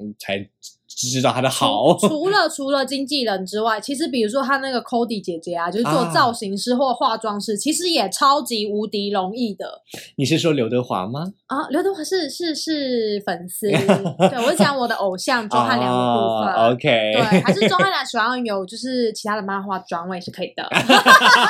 [0.00, 0.48] 嗯才。
[0.96, 1.96] 知道他的好。
[1.98, 9.82] 除了除了经纪人之外，其实比如说他那个 Cody 姐姐啊，就是做造型师或化妆师，其实也超级无敌容易的。
[10.16, 11.32] 你是说刘德华吗？
[11.46, 13.68] 啊，刘德华是是是粉丝。
[14.30, 16.54] 对我讲我的偶像钟汉良的部分。
[16.70, 20.68] OK，对，还是钟汉良喜欢有就是其他的漫画妆，我也是可以的。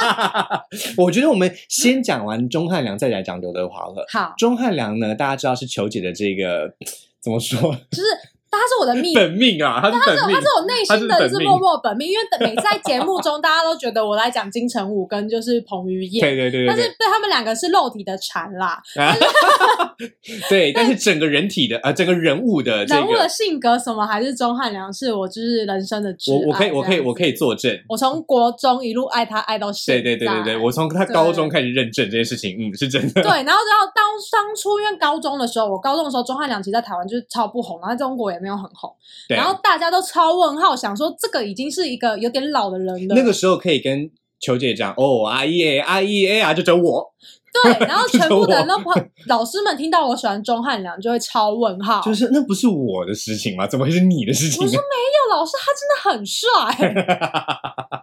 [0.96, 4.06] 我觉得我们先讲完钟汉良，再来讲刘德华了。
[4.12, 6.74] 好，钟汉良呢，大家知道是球姐的这个
[7.20, 7.72] 怎么说？
[7.90, 8.31] 就是。
[8.52, 18.82] 但他是我的命，本命啊，他是本命，他是我内心的就是默默本命，因为每次在节目中，大家都觉得我来讲金城武跟就是彭于晏，对对对，但是对他们两个是肉体的缠啦，
[20.50, 38.92] 对，但是整个人体的呃，整个人物的 人物的性格什么还是钟汉良是我就是人生的我我可以我可以我可以作证，我从国中一路爱他爱到现在，对对对对对，我从他高中开始认证这件事情，嗯，是真的，对，然后然后当当初因为高中的时候，我高中的时候钟汉良其实在台湾就是超不红，然后在中国也没有很红，
[39.28, 47.14] 然后大家都超问号，想说这个已经是一个有点老的人了，那个时候可以跟球姐讲哦，阿姨阿姨哎啊，就只有我。
[47.52, 48.74] 对， 然后全部的人都
[49.28, 53.66] 老师们听到我喜欢钟汉良，就会超问号，就是那不是我的事情吗？
[53.66, 54.62] 怎么会是你的事情？
[54.62, 56.42] 我说没有，老师他真的很帅。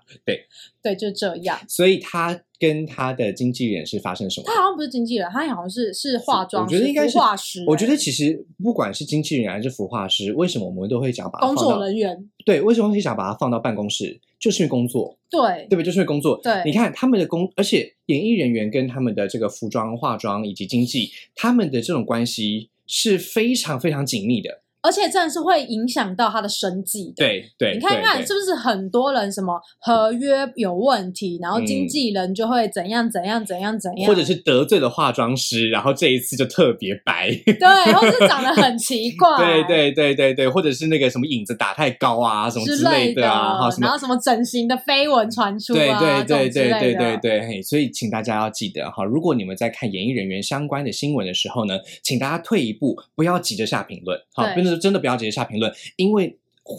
[0.26, 0.46] 对
[0.82, 1.60] 对，就这样。
[1.68, 4.46] 所以他跟他的经纪人是发生什么？
[4.48, 7.64] 他好像不是经纪人，他好像是是化妆，我觉得应该是画师。
[7.68, 12.18] 我觉得其实不管是经纪人还是服化师，为什么我们都会讲把工作人员？
[12.46, 14.20] 对，为什么会想把它放到办公室？
[14.40, 15.84] 就是因为工作，对对不对？
[15.84, 16.40] 就是因为工作。
[16.42, 24.62] 对，你看他们的工，而且演艺人员跟他们的这个服装、化妆以及经济，他们的这种关系是非常非常紧密的。
[24.82, 27.14] 而且真的是会影响到他的生计。
[27.16, 55.44] 对对，你看看是不是很多人什么合约有问题，然后经纪人就会怎样怎样怎样怎样，或者是得罪了化妆师，然后这一次就特别白，对，或者是长得很奇怪， 对对对对对，或者是那个什么影子打太高啊，什么之类的啊，然后什么整形的绯闻传出啊，对对对对对对对，嘿，所以请大家要记得哈，如果你们在看演艺人员相关的新闻的时候呢，请大家退一步，不要急着下评论，好，真的真的不要直接下。
[55.44, 56.38] 评论，因为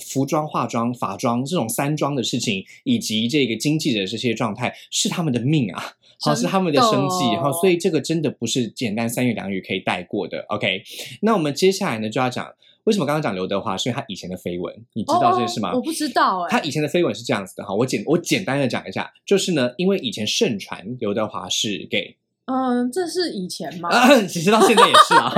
[0.08, 5.82] 服装、化妆、法妆这种三装的事情，以及这个经济的这些状态，是他们的命啊，
[6.20, 10.44] 好是他们的生计，哈，所以这个真的不是简单三言两语可以带过的。
[10.48, 10.82] OK，
[11.22, 12.46] 那我们接下来呢就要讲，
[12.84, 15.72] 为什么刚刚讲刘德华，是因为他以前的绯闻，你知道这件事吗？
[15.74, 22.16] 我不知道，哎，他以前的绯闻是这样子的哈，我简我简单的讲一下，就是呢，因为以前盛传刘德华是 gay。
[22.50, 23.88] 嗯，这是以前吗？
[24.26, 25.30] 其实到现在也是啊，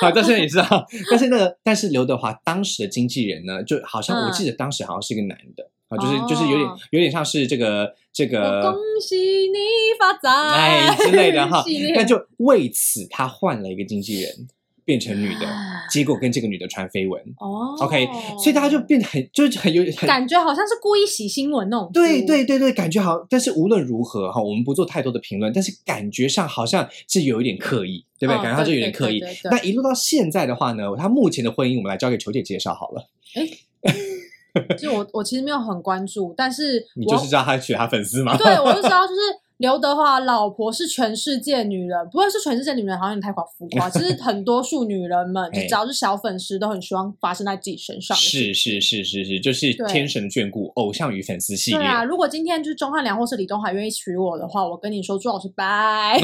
[0.00, 0.84] 好，到现在也是啊。
[1.10, 9.58] 但是那个，但是刘德华当时的经纪人呢，就好像我记得当时好像是一个男的啊，就是就是有点有点像是这个这个恭喜你
[9.98, 11.62] 发财哎之类的哈。
[11.94, 14.48] 那就为此他换了一个经纪人。
[14.84, 15.46] 变成女的，
[15.90, 18.06] 结果跟这个女的传绯闻哦，OK，
[18.38, 21.90] 所以大家就变得很，就是很有感觉，好像是故意洗新闻那种。
[21.92, 28.42] 对对对对，感觉好，但是无论如何哈，我们不做太多的评论，但是感觉上好像是有一点刻意，对不对？
[28.42, 29.22] 感觉他就有点刻意。
[29.44, 33.08] 那一路到现在的话呢，他目前的婚姻，我们来交给球姐介绍好了。
[33.34, 33.48] 哎，
[34.76, 38.36] 就我我其实没有很关注，但是你就是知道他娶他粉丝吗？
[38.36, 39.20] 对，我就知道就是。
[39.58, 43.88] 刘德华老婆是全世界女人，不会是全世界女人，好像太夸浮夸。
[43.88, 48.16] 其实很多数女人们，就只要是小粉丝，都很希望发生在自己身上。
[48.16, 51.78] 是是是是是，就是天神的眷顾，偶像与粉丝系列。
[51.78, 56.20] 对啊，如果今天就是钟汉良或是李东海愿意娶我的话，我跟你说，朱老师拜。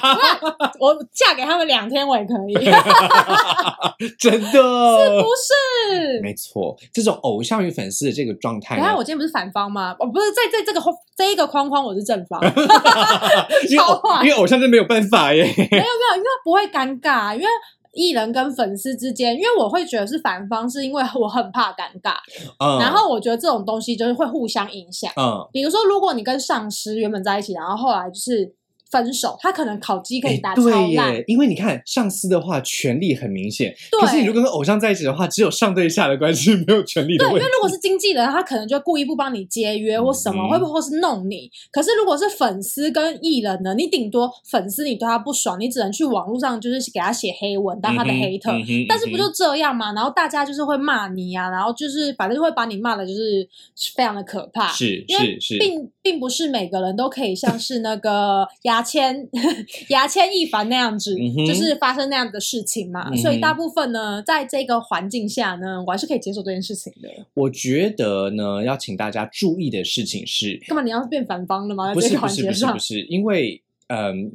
[0.80, 2.54] 我嫁给他们两天，我也可以。
[4.18, 4.48] 真的？
[4.50, 6.20] 是不是？
[6.22, 8.76] 没错，这种偶像与粉丝的这个状态。
[8.76, 9.94] 你看，我今天不是反方吗？
[10.00, 10.80] 我不是在在这个
[11.14, 12.40] 这一个框框，我是正方。
[13.76, 15.42] 超坏，因为偶像就没有办法耶。
[15.42, 17.46] 没有没有，因为不会尴尬，因为
[17.92, 22.14] 艺人跟粉丝之间，因为我会觉得是反方，是因为我很怕尴尬。
[22.58, 25.10] 嗯，然后我觉得这种东西就是会互相影响。
[25.16, 28.54] 嗯，比如说，如果你跟上司原本在一起，然后后来就是。
[28.92, 30.62] 分手，他可能考绩可以打超
[30.92, 37.16] 烂，因为你看上司的话权力很明显，可是你如果跟偶像在一起的话，只有上对下的关系，没有权力。
[37.16, 41.50] 对，因为如果是经纪人，他可能就故意不帮你接约或什么，会不会是弄你？
[41.70, 48.52] 可是如果是粉丝跟艺人呢，你顶多粉丝你对他不爽，你只能去网络上就是给他写黑文当他的黑特，
[48.86, 49.92] 但是不就这样嘛？
[49.94, 53.48] 然后大家就是会骂你呀，然后就是反正会把你骂的就是
[53.94, 58.46] 非常的可怕，是是是，并并不是每个人都可以像是那个
[58.82, 58.92] 牙。
[58.92, 59.28] 千
[59.88, 61.16] 牙签一凡那样子，
[61.46, 67.08] 就是发生那样的事情嘛，所以大部分呢，在这个环境下呢，我还是可以接受这件事情的。
[67.34, 71.94] 我觉得呢，要请大家注意的事情是，干嘛你要变反方了吗？
[71.94, 74.32] 不是不是不是不是，因为嗯，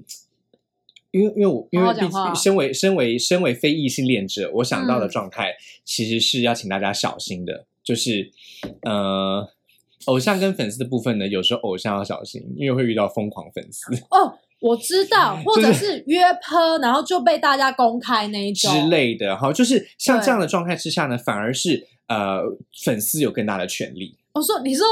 [1.12, 5.54] 因为因为我因为毕竟身为身为身为非异性恋者，我想到的状态
[5.86, 8.32] 其实是要请大家小心的，就是
[8.84, 9.48] 呃。
[10.08, 14.34] 偶像跟粉丝的部分呢，有时候偶像要小心，因为会遇到疯狂粉丝哦。
[14.60, 19.38] 我知道， 或者是约拍，然后就被大家公开那一种之类的。
[19.38, 22.41] 哈，就是像这样的状态之下呢，反而是呃
[22.84, 24.18] 粉丝有更大的权利。
[24.34, 24.84] 我说，你说，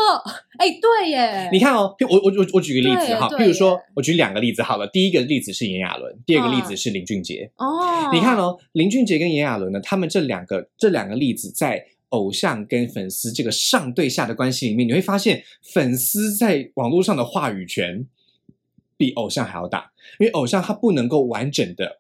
[0.60, 4.86] 哎，对耶，你看哦，我我我我举个例子哈，对譬如说，我举两个例子好了。
[4.86, 7.50] 第一个例子是炎亚纶，第二个例子是林俊杰。
[7.58, 11.84] 哦，你看哦，林俊杰跟炎亚纶呢，他们这两个这两个例子在。
[12.16, 15.44] 偶像跟粉丝这个上对下的关系里面，你会发现
[15.74, 18.08] 粉丝在网络上的话语权
[18.96, 22.00] 比偶像还要大，因为偶像他不能够完整的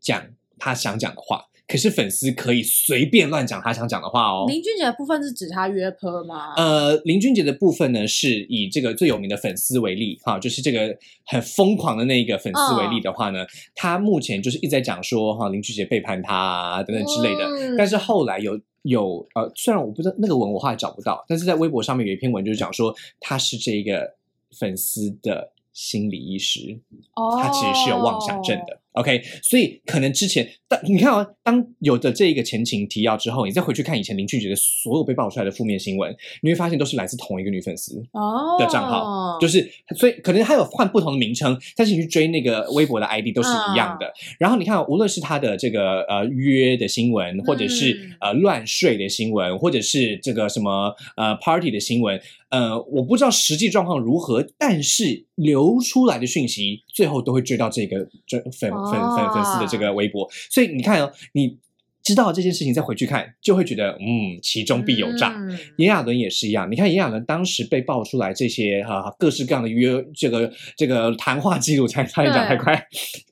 [0.00, 0.26] 讲
[0.58, 4.46] 他想讲的话，可是粉丝可以随便乱讲他想讲的话哦。
[4.48, 6.54] 林俊杰的部分是指他约坡吗？
[6.56, 13.44] 呃，林俊杰的部分呢，是以这个最有名的粉丝为例，哈，就是这个很疯狂的那个粉丝为例的话呢，
[13.74, 17.44] 他目前就是一直在讲说，哈，林俊杰背叛他啊等等之类的。
[17.44, 24.14] 嗯但是后来有有呃，虽然我不知道那个文我后来找不到，但是在微博上面有一篇文就是讲说他是这个
[24.52, 26.78] 粉丝的心理医师，
[27.14, 28.80] 哦，他其实是有妄想症的。
[28.96, 44.12] OK，所以可能之前，但你看哦，当有的这一个前情提要之后，你再回去看以前林俊杰的所有被爆出来的负面新闻，你会发现都是来自同一个女粉丝哦的账号，就是所以可能他有换不同的名称，但是你去追那个微博的 ID 都是一样的。
[44.38, 48.12] 然后你看哦，无论是他的这个呃约的新闻，或者是、嗯。
[48.18, 61.58] 呃乱睡的新闻，或者是这个什么呃 party 的新闻，呃，我不知道实际状况如何，但是流出来的讯息最后都会追到这个这粉粉粉粉丝的这个微博，所以你看哦，你
[62.02, 65.34] 知道这件事情再回去看，就会觉得嗯，其中必有诈。
[65.36, 65.58] 嗯。
[65.76, 72.86] 炎亚纶也是一样，你看炎亚纶当时被爆出来这些哈、各式各样的约这个这个谈话记录，才差点讲太快，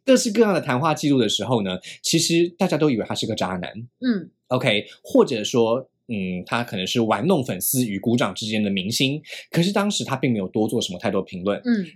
[0.05, 3.71] 各式各样的谈话记录的时候呢，其实大家都以为他是个渣男。
[4.01, 5.89] 嗯，OK，或者说。
[6.09, 11.61] 嗯，他可能是玩弄粉丝与鼓掌之间的明星，可是当时他并没有多做什么太多评论。
[11.65, 11.87] 嗯，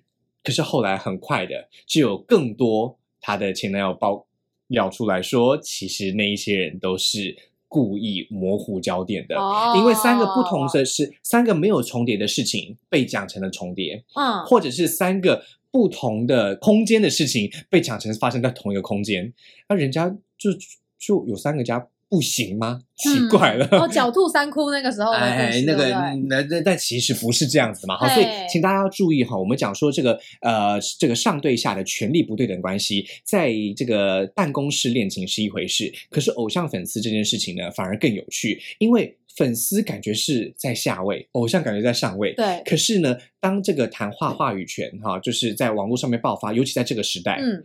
[0.43, 4.27] 可是后来很快的，就有更多他的前男友爆
[4.69, 7.37] 料出来说，其实那一些人都是
[7.69, 9.37] 故意模糊焦点的。
[9.37, 19.33] 哦因为三个不同的是三个没有重叠的事情被讲成了重叠，嗯，或者是三个不同的空间的事情被讲成发生在同一个空间，
[19.69, 20.51] 那人家就
[20.99, 22.81] 就有三个家不行吗？
[22.97, 23.67] 奇怪了。
[23.73, 25.89] 哦，狡兔三窟那个时候 哎，，那个
[26.29, 42.33] 那那但其实不是这样子嘛，好，所以嘿请大家要注意哈，我们讲说这个呃这个上对下的权力不对等关系，在这个办公室恋情是一回事，可是偶像粉丝这件事情呢反而更有趣，因为粉丝感觉是在下位，偶像感觉在上位。
[42.35, 47.63] 对，可是呢，当这个谈话话语权哈，就是在网络上面爆发，尤其在这个时代，嗯，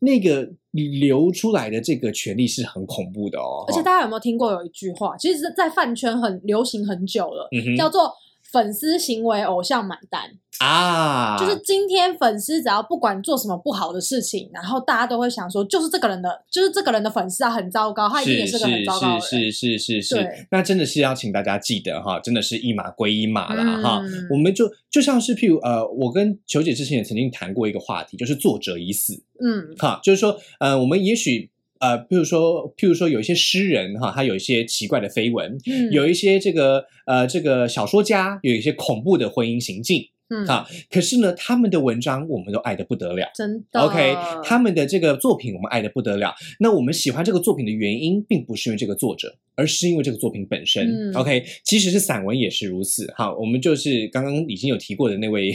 [0.00, 3.64] 那个流出来的这个权利是很恐怖的哦。
[3.68, 8.12] 而且大家有没有听过有一句话，其实，在饭圈很流行很久了，嗯叫做
[8.52, 10.32] “粉丝行为，偶像买单”。
[10.60, 19.20] 啊，就是今天粉丝只要不管做什么不好的事情，然后大家都会想说，就是这个人的，就是这个人的粉丝啊，很糟糕，他一定也是很糟糕的人。
[19.20, 24.02] 是是是是对是，那真的是要请大家记得哈，真的是一码归一码啦、哈。
[24.04, 31.50] 嗯我们就就像是譬如呃，我跟球姐之前也曾经谈过一个话题，就是作者已死嗯哈，就是说呃，我们也许。
[31.80, 40.68] 呃，譬如说，譬如说，有一些诗人哈，他有一些奇怪的绯闻，嗯，有一些这个呃，这个小说家有一些恐怖的婚姻行径嗯哈。
[40.90, 43.30] 可是呢，他们的文章我们都爱得不得了。
[43.34, 44.14] 真的 OK，
[44.44, 46.34] 他们的这个作品我们爱的不得了。
[46.58, 50.86] 那我们喜欢这个作品的原因，并不是因为这个作者，而是因为这个作品本身。
[50.86, 53.06] 嗯 OK，即使是散文也是如此。
[53.16, 55.52] 哈，我们就是刚刚已经有提过的那位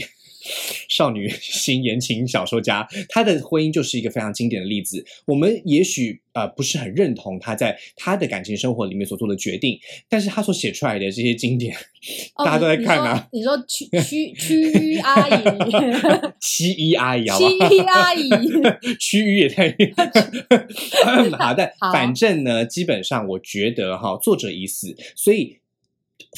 [0.88, 5.04] 少女心言情小说家，她的婚姻就是一个非常经典的例子。
[5.26, 9.78] 我们也许呃不是很认同她在她的感情生活里面所做的决定，
[10.08, 11.74] 但是她所写出来的这些经典，
[12.34, 13.28] 哦 大家都在看啊。
[13.32, 15.42] 你说你说屈 屈屈居 阿姨，
[16.40, 17.68] 西医阿姨好不好？
[17.68, 18.30] 屈阿姨，
[18.98, 19.68] 区域也太
[21.38, 25.58] 好的，好反正呢，基本上我觉得哈，作者已死，所以。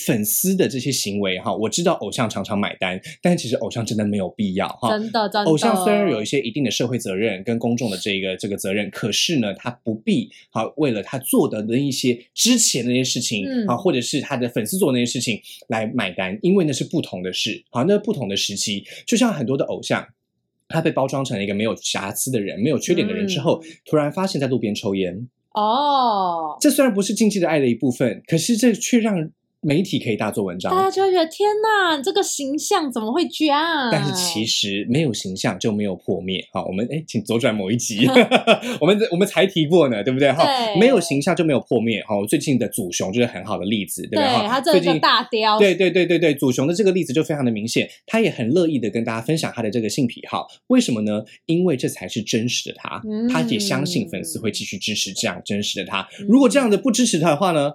[0.00, 4.90] 粉丝的这些行为哈，我知道偶像常常买单，但其实偶像真的没有必要哈。
[4.90, 5.50] 真的真的。
[5.50, 20.06] 偶像虽然有一些一定的社会责任跟公众的这个这个责任，可是呢，他不必好为了他做的那一些之前的那些事情嗯啊，或者是他的粉丝做的那些事情来买单，因为那是不同的事，好，那不同的时期，就像很多的偶像。
[20.70, 25.26] 他被包装成了一个没有瑕疵的人、没有缺点的人之后，嗯突然发现在路边抽烟。
[25.54, 29.30] 哦，这虽然不是禁忌的爱的一部分，可是这却让
[29.60, 30.70] 媒体可以大做文章。
[30.72, 33.88] 大家就会觉得天哪，你这个形象怎么会这样？
[33.90, 36.46] 但是其实没有形象就没有破灭。
[36.52, 38.06] 好，我们哎，请左转某一集，
[38.80, 40.30] 我们我们才提过呢，对不对？
[40.30, 42.02] 哈，对没有形象就没有破灭。
[42.04, 50.46] 哈，最近的祖雄就是很好的例子，对不对他这个最近大雕，对对对对对，祖雄的这个例子就非常的明显，他也很乐意的跟大家分享他的这个性癖好。
[50.68, 51.24] 为什么呢？
[51.46, 56.08] 因为这才是真实的他，嗯他也相信粉丝会继续支持这样真实的他。
[56.28, 57.72] 如果这样的不支持他的话呢？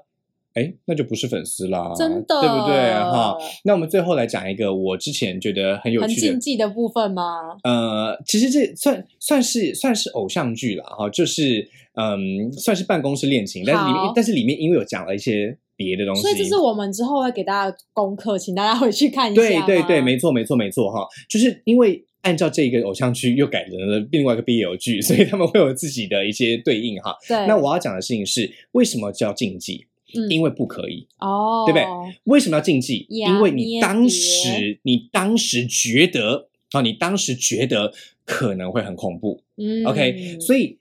[0.53, 3.35] 哎，那就不是粉丝啦，真的，对不对哈？
[3.63, 7.23] 那我们最后来讲一个我之前觉得很有趣、很禁忌的部分吗？
[7.63, 19.41] 呃，其实这算算是算是偶像剧了哈，就是嗯，算是办公室恋情，但是里面但是里面因为有讲了一些别的东西，所以这是我们之后会给大家功课，请大家回去看一下。
[19.41, 27.15] 对对对，没错没错没错哈，就是因为按照这个偶像剧又改成了另外一个 BL 剧，所以他们会有自己的一些对应哈。
[27.27, 29.87] 对，那我要讲的事情是为什么叫禁忌？
[30.29, 31.85] 因为不可以哦，对不对？
[32.25, 33.05] 为什么要禁忌？
[33.09, 37.93] 因为你当时，你当时觉得啊，你当时觉得
[38.25, 39.41] 可能会很恐怖。
[39.57, 40.77] 嗯，OK，所以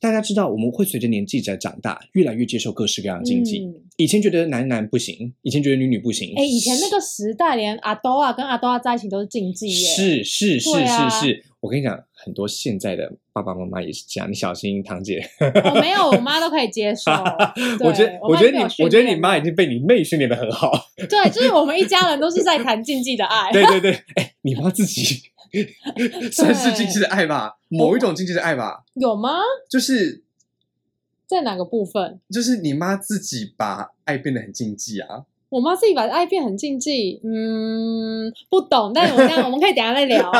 [0.00, 3.68] 大家知道，我们会随着年纪在长大，越来越接受各式各样的禁忌。
[3.96, 6.32] 以前觉得男男不行，以前觉得女女不行。
[6.36, 9.74] 哎，以前那个时代，连阿多啊跟阿多啊在一起都是禁忌耶。
[9.74, 13.12] 是是是是是，我跟你讲，很多现在的。
[13.32, 15.24] 爸爸妈妈也是这样，你小心，堂姐。
[15.40, 17.10] 我没有，我妈都可以接受。
[17.80, 20.72] 我觉得，我觉得你，我觉得你妈已经被你妹训练的很好。
[21.08, 23.52] 对，就是我们一家人都是在谈禁忌的爱。
[23.52, 25.22] 对对对，哎，你妈自己
[26.32, 27.58] 算是禁忌的爱吧？
[27.68, 28.84] 某一种禁忌的爱吧？
[28.94, 29.38] 有吗？
[29.70, 30.24] 就是
[31.26, 32.20] 在哪个部分？
[32.30, 35.26] 就是你妈自己把爱变得很禁忌啊。
[35.50, 40.30] 我妈自己把爱变很禁忌，嗯，不懂，但是我们我们可以等下再聊。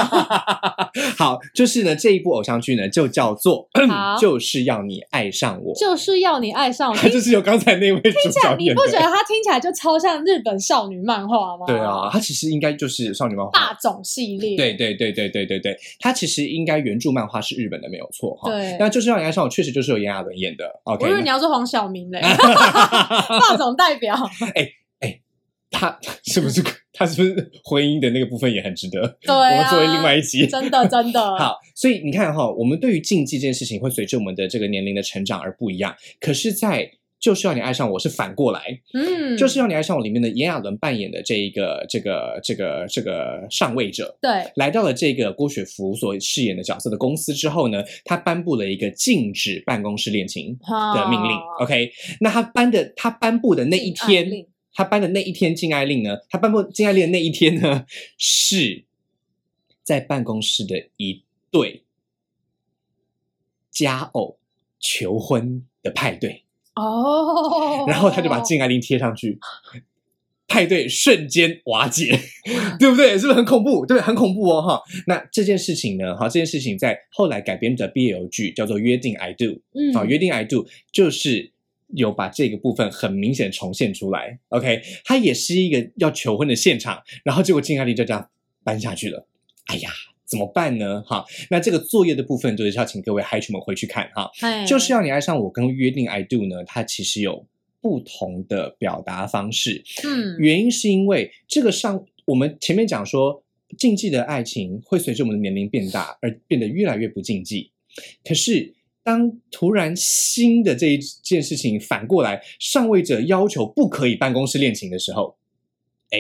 [1.17, 3.69] 好，就是呢，这一部偶像剧呢，就叫做
[4.21, 11.65] 《就是要你爱上我》，就是要你爱上我，它就是有刚才那位听起来，你不觉得它听起来就超像日本少女漫画吗？
[11.67, 14.57] 对啊，它其实应该就是少女漫画霸总系列。
[14.57, 18.51] 对对对对对对对，它其实应该原著漫画是日本的，没有错哈。
[18.51, 20.65] 对，那就是要你爱上我，确实就是有炎亚纶演的。
[20.85, 22.21] OK，我以为你要说黄晓明嘞
[23.41, 24.15] 霸总代表。
[24.55, 24.69] 哎。
[25.71, 26.63] 他 是不是
[26.93, 29.01] 他是不是婚姻的那个部分也很值得？
[29.21, 31.57] 对，我们作为另外一集，真的真的 好。
[31.75, 35.95] 所以你看哈，我们对于禁忌这件事情会随着我们的这个年龄的成长而不一样。
[36.21, 36.91] 可是，在
[37.21, 50.57] 就是要你爱上我是反过来，嗯，就是要你爱上我里面的炎亚纶扮演的这一个这个这个这个上位者，对，来到了这个郭雪芙所饰演的角色的公司之后呢，他颁布了一个禁止办公室恋情
[50.95, 51.31] 的命令。
[51.61, 51.91] OK，
[52.21, 54.47] 那他颁的他颁布的那一天。
[54.79, 56.19] 他颁的那一天禁爱令呢？
[56.31, 57.85] 他颁布禁爱令的那一天呢，
[58.17, 58.85] 是
[59.83, 61.83] 在办公室的一对
[63.73, 64.39] 佳偶
[64.79, 66.45] 求婚的派对
[66.77, 69.41] 哦， 然后他就把禁爱令贴上去，
[70.47, 72.17] 派对瞬间瓦解，
[72.79, 73.19] 对不对？
[73.19, 73.85] 是不是很恐怖？
[73.85, 74.63] 对，很恐怖哦！
[74.63, 76.17] 哈，那这件事情呢？
[76.17, 81.51] 哈，这件事情在后来改编的 BL 剧叫做《约定 I Do》，嗯，好，《约定 I Do》就是。
[81.95, 88.29] 有把这个部分很明显重现出来，OK，它也是一个要求婚的现场，然后结果金爱丽就这样
[88.63, 89.27] 搬下去了，
[89.69, 89.91] 哎呀，
[90.27, 91.03] 怎么办呢？
[91.03, 94.31] 哈，那这个作业的部分就是要请各位嗨群们回去看哈，
[94.67, 97.47] 就是要你爱上我跟约定 I do 呢，它其实有
[97.81, 103.43] 不同的表达方式，嗯，原因是因为这个上我们前面讲说
[103.79, 107.71] 禁忌的爱情会随着我们的年龄变大而变得越来越不禁忌，
[108.23, 108.75] 可是。
[109.09, 115.39] 当突然新的这一件事情反过来，上位者要求不可以办公室恋情的时候，
[116.11, 116.19] 哎，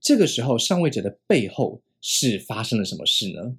[0.00, 3.56] 这个时候上位者的背后是发生了什么事呢？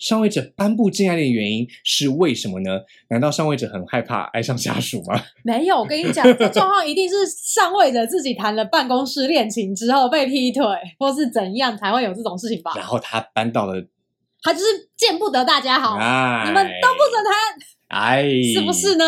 [0.00, 2.80] 上位者颁布禁爱令的原因是为什么呢？
[3.10, 5.22] 难道上位者很害怕爱上下属吗？
[5.44, 10.64] 没有，我跟你讲，这状况一定是上位者自己谈了办公室恋情之后被劈腿，
[10.98, 12.72] 或是怎样才会有这种事情吧？
[12.74, 13.80] 然后他搬到了，
[14.42, 14.66] 他就是
[14.96, 15.94] 见不得大家好，
[16.44, 17.77] 你们都不准谈。
[17.88, 18.24] 哎，
[18.54, 19.04] 是不是呢？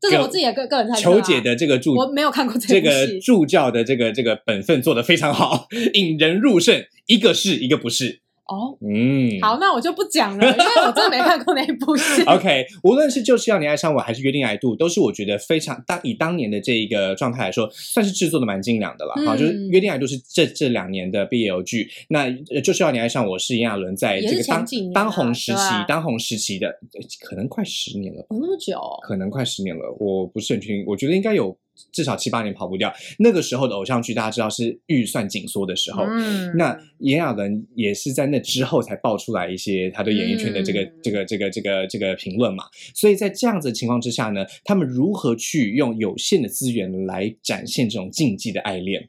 [0.00, 1.00] 这是我自己的个个人猜测。
[1.00, 8.21] 求解的这个助，我没有看过这个助教的这个这个本分做的非常好，引人入胜，一个是一个不是。
[8.46, 12.22] 哦，嗯，好，那我就不讲了，因为我真的没看过那一部戏。
[12.26, 19.14] OK，无论是就是要你爱上我，还是约定爱度，都是我觉得非常当以当年的这一个状态来说，算是制作的蛮精良的了。
[19.24, 22.30] 好，就是约定爱度是这这两年的 BL 剧，那
[22.60, 26.74] 就是要你爱上我是炎亚纶在这个当当红时期，当红时期的
[27.20, 31.56] 可能快十年了，那么久，可能快十年了，我不是很确定，我觉得应该有。
[31.90, 32.92] 至少七八年跑不掉。
[33.18, 36.04] 那个时候的偶像剧，大家知道是预算紧缩的时候。
[36.04, 42.64] 嗯，那炎亚纶也是在那之后才爆出来一些他对演艺圈的这个、这个、这个、这个、这个评论嘛。
[42.94, 49.08] 所以在这样子的情况之下呢，他们如何去用有限的资源来展现这种禁忌的爱恋？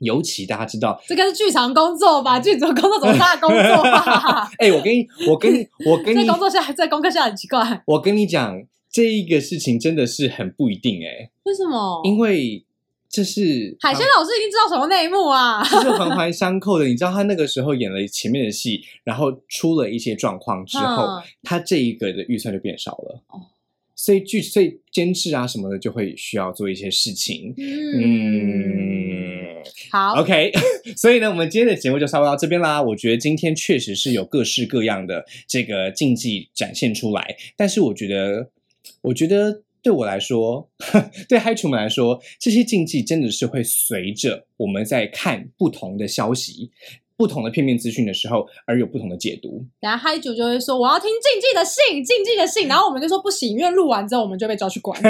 [0.00, 2.38] 尤其大家知道，这个是剧场工作吧？
[2.38, 3.58] 剧组工作怎么大工作？
[4.58, 7.82] 哎，我跟你，我跟你，我跟你， 在工作下，在功课下很奇怪。
[7.86, 8.62] 我跟你讲。
[8.90, 12.00] 这一个事情真的是很不一定哎，为什么？
[12.04, 12.64] 因为
[13.10, 16.86] 这是海鲜老师已经知道什么内幕啊，这是环环相扣的。
[16.86, 23.22] 你知道他那个时候演了前面的戏，然后出了一些状况之后，他这一个的预算就变少了。
[23.28, 23.40] 哦，
[23.96, 27.54] 所以剧所以监制啊什么的就会需要做一些事情。
[27.56, 30.52] 嗯，好，OK，
[30.94, 32.82] 所以呢，我们今天的节目就稍微到这边啦。
[32.82, 38.50] 我觉得今天确实是有各式各样的这个竞技展现出来，但是我觉得，
[39.02, 40.70] 我觉得对我来说，
[41.28, 46.70] 对嗨厨们来说，这些禁忌真的是会随着我们在看不同的消息。
[47.18, 49.66] 不同的片面资讯的时候，而有不同的解读。
[49.80, 52.68] 然后嗨主就会说：“我要听静静的信，静静的信。
[52.70, 54.96] ”然后我们就说不行，因为录完之后我们就被抓去关。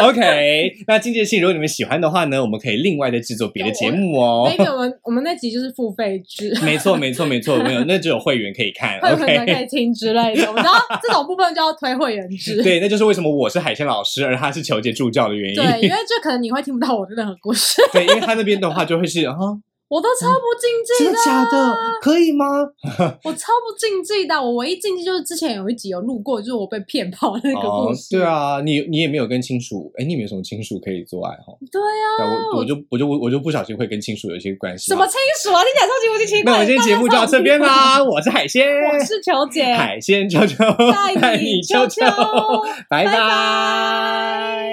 [0.00, 4.48] OK，那静静的信，如果你们喜欢的话呢，我们可以另外再制作别的节目哦。
[4.56, 6.56] 那个我们我们那集就是付费制。
[6.62, 10.46] 没错，没错，没错，没有，那只有会员可以看，会员可以听之类的。
[10.46, 12.62] 我们知道这种部分就要推会员制。
[12.62, 15.56] 对，那就是为什么我是海鲜老师，而他是求杰助教的原因。
[15.56, 17.82] 对，因为这可能你会听不到我的任何故事。
[17.92, 19.36] 对，因为他那边的话就会是哈。
[19.88, 21.76] 我都超不竞技的，真的假的？
[22.00, 22.44] 可以吗？
[23.22, 28.16] 我超不竞技的，我唯一竞技就是之前有一集有录过，就是我被骗跑那个故事。
[28.16, 31.54] 对啊，你你也没有跟亲属，哎，你有没有什么亲属可以做爱哈？
[31.70, 34.86] 对啊，我我就我就我就不小心会跟亲属有一些关系。
[34.86, 35.62] 什么亲属啊？
[35.62, 36.52] 你讲超级无敌奇怪。
[36.52, 42.00] 那我今天节目就到这边啦，我是海鲜，我是球姐，海鲜球球带你球球，
[42.90, 44.66] 拜拜。